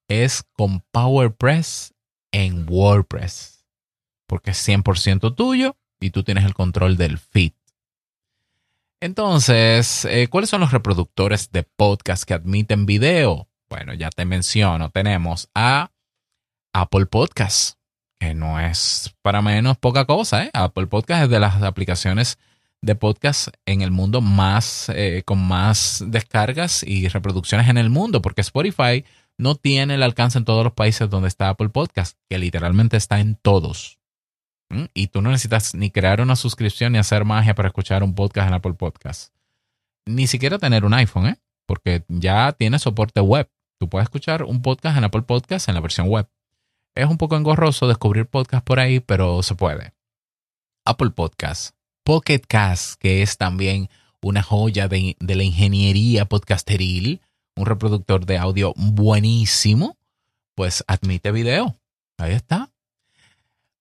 es 0.07 0.41
con 0.51 0.79
PowerPress 0.89 1.93
en 2.31 2.65
WordPress. 2.67 3.67
Porque 4.25 4.49
es 4.49 4.67
100% 4.67 5.35
tuyo 5.35 5.77
y 5.99 6.09
tú 6.09 6.23
tienes 6.23 6.43
el 6.43 6.55
control 6.55 6.97
del 6.97 7.19
feed. 7.19 7.53
Entonces, 8.99 10.05
eh, 10.05 10.27
¿cuáles 10.27 10.49
son 10.49 10.61
los 10.61 10.71
reproductores 10.71 11.51
de 11.51 11.61
podcast 11.61 12.23
que 12.23 12.33
admiten 12.33 12.87
video? 12.87 13.47
Bueno, 13.69 13.93
ya 13.93 14.09
te 14.09 14.25
menciono, 14.25 14.89
tenemos 14.89 15.49
a 15.53 15.91
Apple 16.73 17.05
Podcast, 17.05 17.77
que 18.19 18.33
no 18.33 18.59
es 18.59 19.15
para 19.21 19.43
menos 19.43 19.77
poca 19.77 20.05
cosa. 20.05 20.45
¿eh? 20.45 20.49
Apple 20.53 20.87
Podcast 20.87 21.25
es 21.25 21.29
de 21.29 21.39
las 21.39 21.61
aplicaciones 21.61 22.39
de 22.81 22.95
podcast 22.95 23.49
en 23.67 23.81
el 23.81 23.91
mundo 23.91 24.21
más, 24.21 24.89
eh, 24.89 25.21
con 25.25 25.45
más 25.45 26.03
descargas 26.07 26.81
y 26.81 27.07
reproducciones 27.07 27.69
en 27.69 27.77
el 27.77 27.91
mundo, 27.91 28.21
porque 28.21 28.41
Spotify 28.41 29.05
no 29.37 29.53
tiene 29.55 29.95
el 29.95 30.03
alcance 30.03 30.39
en 30.39 30.45
todos 30.45 30.63
los 30.63 30.73
países 30.73 31.07
donde 31.09 31.27
está 31.27 31.49
Apple 31.49 31.69
Podcast, 31.69 32.17
que 32.29 32.39
literalmente 32.39 32.97
está 32.97 33.19
en 33.19 33.35
todos. 33.35 33.96
¿Mm? 34.69 34.85
Y 34.93 35.07
tú 35.07 35.21
no 35.21 35.31
necesitas 35.31 35.75
ni 35.75 35.91
crear 35.91 36.21
una 36.21 36.35
suscripción 36.35 36.93
ni 36.93 36.99
hacer 36.99 37.25
magia 37.25 37.55
para 37.55 37.69
escuchar 37.69 38.03
un 38.03 38.15
podcast 38.15 38.47
en 38.47 38.53
Apple 38.53 38.73
Podcast. 38.73 39.33
Ni 40.05 40.27
siquiera 40.27 40.57
tener 40.57 40.85
un 40.85 40.93
iPhone, 40.93 41.27
¿eh? 41.27 41.39
porque 41.67 42.03
ya 42.07 42.53
tiene 42.53 42.79
soporte 42.79 43.21
web. 43.21 43.51
Tú 43.79 43.89
puedes 43.89 44.05
escuchar 44.05 44.43
un 44.43 44.63
podcast 44.63 44.97
en 44.97 45.03
Apple 45.03 45.21
Podcast 45.21 45.69
en 45.69 45.75
la 45.75 45.81
versión 45.81 46.07
web. 46.07 46.27
Es 46.95 47.07
un 47.07 47.17
poco 47.17 47.35
engorroso 47.35 47.87
descubrir 47.87 48.25
podcast 48.25 48.65
por 48.65 48.79
ahí, 48.79 48.99
pero 48.99 49.43
se 49.43 49.53
puede. 49.53 49.93
Apple 50.83 51.11
Podcast, 51.11 51.75
Pocket 52.03 52.41
Cast, 52.47 52.99
que 52.99 53.21
es 53.21 53.37
también 53.37 53.89
una 54.21 54.41
joya 54.41 54.87
de, 54.87 55.15
la 55.19 55.43
ingeniería 55.43 56.25
podcasteril, 56.25 57.21
un 57.55 57.65
reproductor 57.65 58.25
de 58.25 58.37
audio 58.37 58.73
buenísimo, 58.75 59.97
pues 60.55 60.83
admite 60.87 61.31
video. 61.31 61.77
Ahí 62.17 62.33
está. 62.33 62.66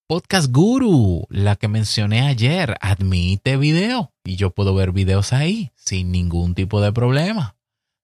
Podcast 0.09 0.53
Guru, 0.53 1.27
la 1.31 1.57
que 1.57 1.67
mencioné 1.67 2.29
ayer, 2.29 2.77
admite 2.81 3.57
video 3.57 4.13
y 4.23 4.37
yo 4.37 4.51
puedo 4.51 4.73
ver 4.73 4.93
videos 4.93 5.33
ahí 5.33 5.73
sin 5.75 6.13
ningún 6.13 6.55
tipo 6.55 6.81
de 6.81 6.93
problema. 6.93 7.57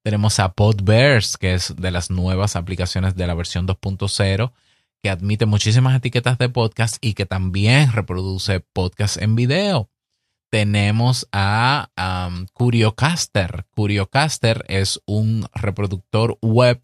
Tenemos 0.03 0.41
a 0.41 0.53
Podverse, 0.53 1.37
que 1.39 1.55
es 1.55 1.77
de 1.77 1.93
las 1.93 2.11
nuevas 2.11 2.57
aplicaciones 2.57 3.15
de 3.15 3.29
la 3.29 3.35
versión 3.35 3.69
2.0, 3.69 4.51
que 5.01 5.11
admite 5.11 5.47
muchísimas 5.47 5.95
etiquetas 5.95 6.39
de 6.39 6.49
podcast 6.49 6.97
y 7.01 7.15
que 7.15 7.25
también 7.25 7.93
reproduce 7.93 8.59
podcast 8.59 9.23
en 9.23 9.37
video. 9.37 9.89
Tenemos 10.51 11.29
a 11.31 11.89
um, 11.97 12.47
Curiocaster. 12.53 13.65
Curiocaster 13.77 14.65
es 14.67 15.01
un 15.07 15.47
reproductor 15.55 16.37
web 16.43 16.81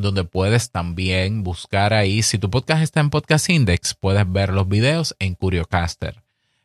donde 0.00 0.24
puedes 0.24 0.70
también 0.70 1.42
buscar 1.42 1.92
ahí. 1.92 2.22
Si 2.22 2.38
tu 2.38 2.50
podcast 2.50 2.82
está 2.82 3.00
en 3.00 3.10
Podcast 3.10 3.48
Index, 3.50 3.94
puedes 3.94 4.30
ver 4.30 4.52
los 4.52 4.68
videos 4.68 5.14
en 5.18 5.34
Curiocaster. 5.34 6.22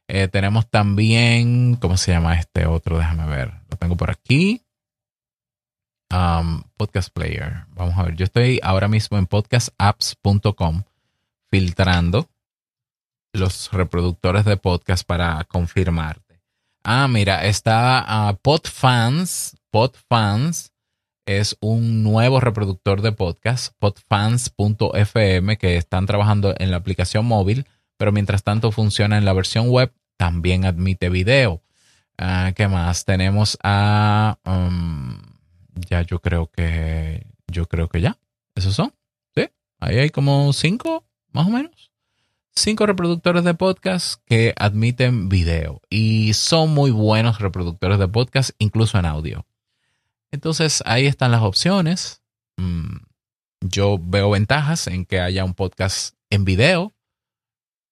Eh, 0.07 0.27
tenemos 0.27 0.69
también, 0.69 1.75
¿cómo 1.75 1.97
se 1.97 2.11
llama 2.11 2.37
este 2.37 2.65
otro? 2.65 2.97
Déjame 2.97 3.25
ver. 3.27 3.53
Lo 3.69 3.77
tengo 3.77 3.95
por 3.95 4.11
aquí. 4.11 4.61
Um, 6.11 6.63
podcast 6.77 7.09
Player. 7.11 7.65
Vamos 7.69 7.97
a 7.97 8.03
ver. 8.03 8.15
Yo 8.15 8.25
estoy 8.25 8.59
ahora 8.61 8.87
mismo 8.87 9.17
en 9.17 9.25
podcastapps.com 9.25 10.83
filtrando 11.49 12.29
los 13.33 13.71
reproductores 13.71 14.45
de 14.45 14.57
podcast 14.57 15.05
para 15.05 15.43
confirmarte. 15.45 16.41
Ah, 16.83 17.07
mira, 17.07 17.45
está 17.45 18.29
uh, 18.29 18.35
Podfans. 18.35 19.57
Podfans 19.71 20.72
es 21.25 21.57
un 21.61 22.03
nuevo 22.03 22.39
reproductor 22.39 23.01
de 23.01 23.11
podcast, 23.11 23.73
podfans.fm, 23.79 25.57
que 25.57 25.77
están 25.77 26.05
trabajando 26.05 26.53
en 26.57 26.71
la 26.71 26.77
aplicación 26.77 27.25
móvil, 27.25 27.65
pero 27.97 28.11
mientras 28.11 28.43
tanto 28.43 28.71
funciona 28.71 29.17
en 29.17 29.25
la 29.25 29.33
versión 29.33 29.69
web, 29.69 29.93
también 30.17 30.65
admite 30.65 31.09
video. 31.09 31.63
Ah, 32.17 32.51
¿Qué 32.55 32.67
más? 32.67 33.05
Tenemos 33.05 33.57
a... 33.63 34.37
Um, 34.45 35.19
ya 35.89 36.01
yo 36.01 36.19
creo 36.19 36.49
que... 36.51 37.25
Yo 37.47 37.67
creo 37.67 37.87
que 37.87 38.01
ya. 38.01 38.17
¿Esos 38.55 38.75
son? 38.75 38.93
Sí. 39.35 39.49
Ahí 39.79 39.99
hay 39.99 40.09
como 40.09 40.53
cinco, 40.53 41.05
más 41.31 41.47
o 41.47 41.49
menos. 41.49 41.91
Cinco 42.55 42.85
reproductores 42.85 43.43
de 43.43 43.53
podcast 43.53 44.21
que 44.25 44.53
admiten 44.57 45.29
video. 45.29 45.81
Y 45.89 46.33
son 46.33 46.73
muy 46.73 46.91
buenos 46.91 47.39
reproductores 47.39 47.97
de 47.97 48.07
podcast, 48.07 48.51
incluso 48.59 48.99
en 48.99 49.05
audio. 49.05 49.45
Entonces 50.33 50.81
ahí 50.87 51.05
están 51.05 51.29
las 51.29 51.43
opciones. 51.43 52.23
Mm, 52.57 52.97
yo 53.61 53.99
veo 54.01 54.31
ventajas 54.31 54.87
en 54.87 55.05
que 55.05 55.19
haya 55.19 55.45
un 55.45 55.53
podcast 55.53 56.15
en 56.31 56.43
video, 56.43 56.91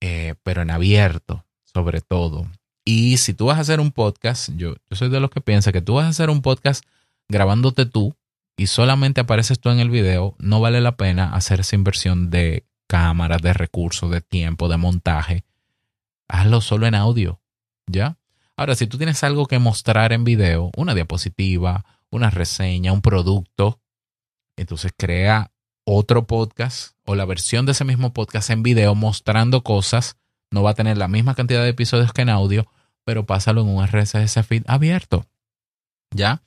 eh, 0.01 0.33
pero 0.41 0.63
en 0.63 0.71
abierto, 0.71 1.45
sobre 1.63 2.01
todo. 2.01 2.47
Y 2.83 3.17
si 3.17 3.35
tú 3.35 3.45
vas 3.45 3.59
a 3.59 3.61
hacer 3.61 3.79
un 3.79 3.91
podcast, 3.91 4.49
yo, 4.55 4.73
yo 4.89 4.97
soy 4.97 5.09
de 5.09 5.19
los 5.19 5.29
que 5.29 5.39
piensa 5.39 5.71
que 5.71 5.83
tú 5.83 5.93
vas 5.93 6.05
a 6.05 6.09
hacer 6.09 6.31
un 6.31 6.41
podcast 6.41 6.83
grabándote 7.29 7.85
tú 7.85 8.15
y 8.57 8.65
solamente 8.65 9.21
apareces 9.21 9.59
tú 9.59 9.69
en 9.69 9.79
el 9.79 9.91
video, 9.91 10.35
no 10.39 10.59
vale 10.59 10.81
la 10.81 10.97
pena 10.97 11.35
hacer 11.35 11.59
esa 11.59 11.75
inversión 11.75 12.31
de 12.31 12.65
cámaras, 12.87 13.43
de 13.43 13.53
recursos, 13.53 14.09
de 14.09 14.21
tiempo, 14.21 14.67
de 14.67 14.77
montaje. 14.77 15.43
Hazlo 16.27 16.59
solo 16.61 16.87
en 16.87 16.95
audio, 16.95 17.39
¿ya? 17.85 18.17
Ahora, 18.57 18.73
si 18.73 18.87
tú 18.87 18.97
tienes 18.97 19.23
algo 19.23 19.45
que 19.45 19.59
mostrar 19.59 20.11
en 20.11 20.23
video, 20.23 20.71
una 20.75 20.95
diapositiva, 20.95 21.85
una 22.11 22.29
reseña, 22.29 22.93
un 22.93 23.01
producto, 23.01 23.79
entonces 24.57 24.91
crea 24.95 25.51
otro 25.85 26.27
podcast 26.27 26.95
o 27.05 27.15
la 27.15 27.25
versión 27.25 27.65
de 27.65 27.71
ese 27.71 27.85
mismo 27.85 28.13
podcast 28.13 28.49
en 28.49 28.63
video 28.63 28.93
mostrando 28.95 29.63
cosas. 29.63 30.17
No 30.51 30.63
va 30.63 30.71
a 30.71 30.75
tener 30.75 30.97
la 30.97 31.07
misma 31.07 31.33
cantidad 31.33 31.63
de 31.63 31.69
episodios 31.69 32.13
que 32.13 32.21
en 32.21 32.29
audio, 32.29 32.67
pero 33.03 33.25
pásalo 33.25 33.61
en 33.61 33.69
un 33.69 33.85
RSS 33.85 34.45
feed 34.45 34.63
abierto. 34.67 35.25
¿Ya? 36.13 36.41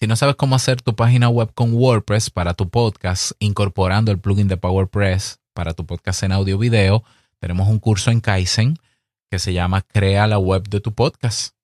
Si 0.00 0.06
no 0.06 0.14
sabes 0.14 0.36
cómo 0.36 0.54
hacer 0.54 0.80
tu 0.80 0.94
página 0.94 1.28
web 1.28 1.52
con 1.54 1.74
WordPress 1.74 2.30
para 2.30 2.54
tu 2.54 2.68
podcast, 2.68 3.32
incorporando 3.40 4.12
el 4.12 4.20
plugin 4.20 4.46
de 4.46 4.56
PowerPress 4.56 5.40
para 5.52 5.74
tu 5.74 5.84
podcast 5.86 6.22
en 6.22 6.32
audio 6.32 6.56
video, 6.56 7.02
tenemos 7.40 7.68
un 7.68 7.80
curso 7.80 8.12
en 8.12 8.20
Kaizen 8.20 8.78
que 9.30 9.38
se 9.38 9.52
llama 9.52 9.82
Crea 9.82 10.26
la 10.28 10.38
web 10.38 10.68
de 10.68 10.80
tu 10.80 10.92
podcast. 10.92 11.54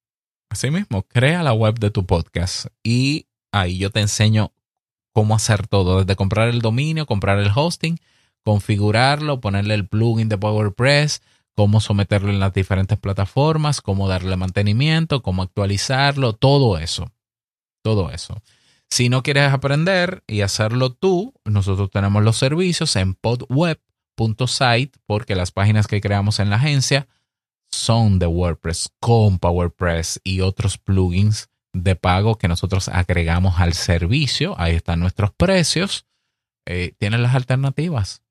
Así 0.51 0.71
mismo, 0.71 1.05
crea 1.05 1.43
la 1.43 1.53
web 1.53 1.79
de 1.79 1.91
tu 1.91 2.07
podcast 2.07 2.67
y 2.83 3.27
ahí 3.55 3.79
yo 3.79 3.91
te 3.91 4.01
enseño 4.01 4.53
cómo 5.13 5.35
hacer 5.37 5.69
todo, 5.69 6.01
desde 6.01 6.17
comprar 6.17 6.49
el 6.49 6.61
dominio, 6.61 7.07
comprar 7.07 7.39
el 7.39 7.51
hosting, 7.55 7.99
configurarlo, 8.43 9.41
ponerle 9.41 9.75
el 9.75 9.87
plugin 9.87 10.29
de 10.29 10.37
PowerPress, 10.37 11.23
cómo 11.55 11.81
someterlo 11.81 12.31
en 12.31 12.41
las 12.41 12.53
diferentes 12.53 12.99
plataformas, 12.99 13.81
cómo 13.81 14.09
darle 14.09 14.37
mantenimiento, 14.37 15.23
cómo 15.23 15.43
actualizarlo, 15.43 16.33
todo 16.33 16.79
eso. 16.79 17.13
Todo 17.83 18.11
eso. 18.11 18.43
Si 18.91 19.09
no 19.09 19.23
quieres 19.23 19.53
aprender 19.53 20.25
y 20.27 20.41
hacerlo 20.41 20.93
tú, 20.93 21.33
nosotros 21.45 21.91
tenemos 21.91 22.25
los 22.25 22.37
servicios 22.37 22.97
en 22.97 23.15
podweb.site 23.15 24.99
porque 25.07 25.37
las 25.37 25.53
páginas 25.53 25.87
que 25.87 26.01
creamos 26.01 26.41
en 26.41 26.51
la 26.51 26.57
agencia 26.57 27.07
son 27.71 28.19
de 28.19 28.27
WordPress 28.27 28.91
con 29.01 29.39
PowerPress 29.39 30.21
y 30.25 30.41
otros 30.41 30.79
plugins 30.79 31.51
de 31.75 31.97
pago 31.97 32.39
que 32.39 32.49
nosotros 32.49 32.89
agregamos 32.89 33.61
al 33.61 33.75
servicio. 33.75 34.55
Ahí 34.59 34.75
están 34.75 35.01
nuestros 35.01 35.33
precios. 35.33 36.07
Eh, 36.67 36.95
tienes 36.99 37.21
las 37.21 37.35
alternativas. 37.35 38.23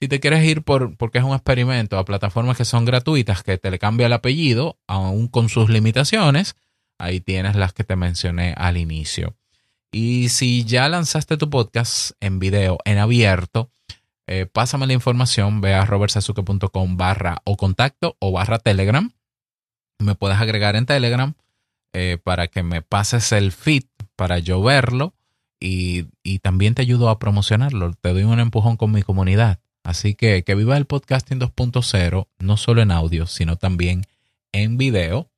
Si 0.00 0.08
te 0.08 0.20
quieres 0.20 0.44
ir 0.44 0.62
por, 0.62 0.96
porque 0.96 1.18
es 1.18 1.24
un 1.24 1.32
experimento, 1.32 1.98
a 1.98 2.04
plataformas 2.04 2.56
que 2.56 2.64
son 2.64 2.84
gratuitas, 2.84 3.42
que 3.42 3.56
te 3.56 3.70
le 3.70 3.78
cambia 3.78 4.06
el 4.06 4.12
apellido, 4.12 4.78
aún 4.86 5.28
con 5.28 5.48
sus 5.48 5.70
limitaciones, 5.70 6.54
ahí 6.98 7.20
tienes 7.20 7.56
las 7.56 7.72
que 7.72 7.84
te 7.84 7.96
mencioné 7.96 8.54
al 8.56 8.76
inicio. 8.76 9.36
Y 9.90 10.28
si 10.28 10.64
ya 10.64 10.88
lanzaste 10.88 11.36
tu 11.36 11.48
podcast 11.48 12.12
en 12.20 12.38
video, 12.38 12.78
en 12.84 12.98
abierto, 12.98 13.72
eh, 14.26 14.46
pásame 14.46 14.86
la 14.86 14.92
información, 14.92 15.60
ve 15.60 15.74
a 15.74 15.84
robertsazuke.com 15.86 16.96
barra 16.96 17.38
o 17.44 17.56
contacto 17.56 18.16
o 18.20 18.30
barra 18.30 18.58
Telegram. 18.58 19.10
Me 19.98 20.14
puedes 20.14 20.38
agregar 20.38 20.76
en 20.76 20.86
Telegram 20.86 21.34
eh, 21.92 22.18
para 22.22 22.48
que 22.48 22.62
me 22.62 22.82
pases 22.82 23.32
el 23.32 23.52
feed 23.52 23.84
para 24.16 24.38
yo 24.38 24.62
verlo 24.62 25.14
y, 25.60 26.06
y, 26.22 26.38
también 26.38 26.74
te 26.74 26.82
ayudo 26.82 27.08
a 27.08 27.18
promocionarlo. 27.18 27.92
Te 27.94 28.12
doy 28.12 28.22
un 28.22 28.38
empujón 28.38 28.76
con 28.76 28.92
mi 28.92 29.02
comunidad. 29.02 29.58
Así 29.82 30.14
que 30.14 30.44
que 30.44 30.54
viva 30.54 30.76
el 30.76 30.86
podcasting 30.86 31.40
2.0, 31.40 32.28
no 32.38 32.56
solo 32.56 32.82
en 32.82 32.90
audio, 32.90 33.26
sino 33.26 33.56
también 33.56 34.04
en 34.52 34.76
video. 34.76 35.30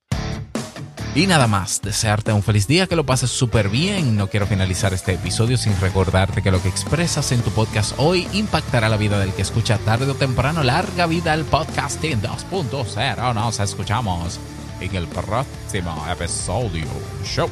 Y 1.15 1.27
nada 1.27 1.49
más, 1.49 1.83
desearte 1.83 2.33
un 2.33 2.43
feliz 2.43 2.69
día, 2.69 2.87
que 2.87 2.95
lo 2.95 3.05
pases 3.05 3.31
súper 3.31 3.69
bien. 3.69 4.17
No 4.17 4.29
quiero 4.29 4.47
finalizar 4.47 4.95
este 4.95 5.15
episodio 5.15 5.57
sin 5.57 5.79
recordarte 5.81 6.41
que 6.41 6.53
lo 6.53 6.63
que 6.63 6.69
expresas 6.69 7.33
en 7.33 7.43
tu 7.43 7.51
podcast 7.51 7.95
hoy 7.99 8.29
impactará 8.33 8.89
la 8.89 8.97
vida 8.97 9.19
del 9.19 9.33
que 9.33 9.43
escucha 9.43 9.79
tarde 9.79 10.09
o 10.09 10.15
temprano. 10.15 10.63
Larga 10.63 11.07
vida 11.07 11.33
al 11.33 11.45
podcasting 11.45 12.23
2.0. 12.23 13.35
Nos 13.35 13.59
escuchamos 13.59 14.39
en 14.81 14.97
el 14.97 15.07
próximo 15.09 16.05
episodio. 16.09 16.87
Show. 17.25 17.49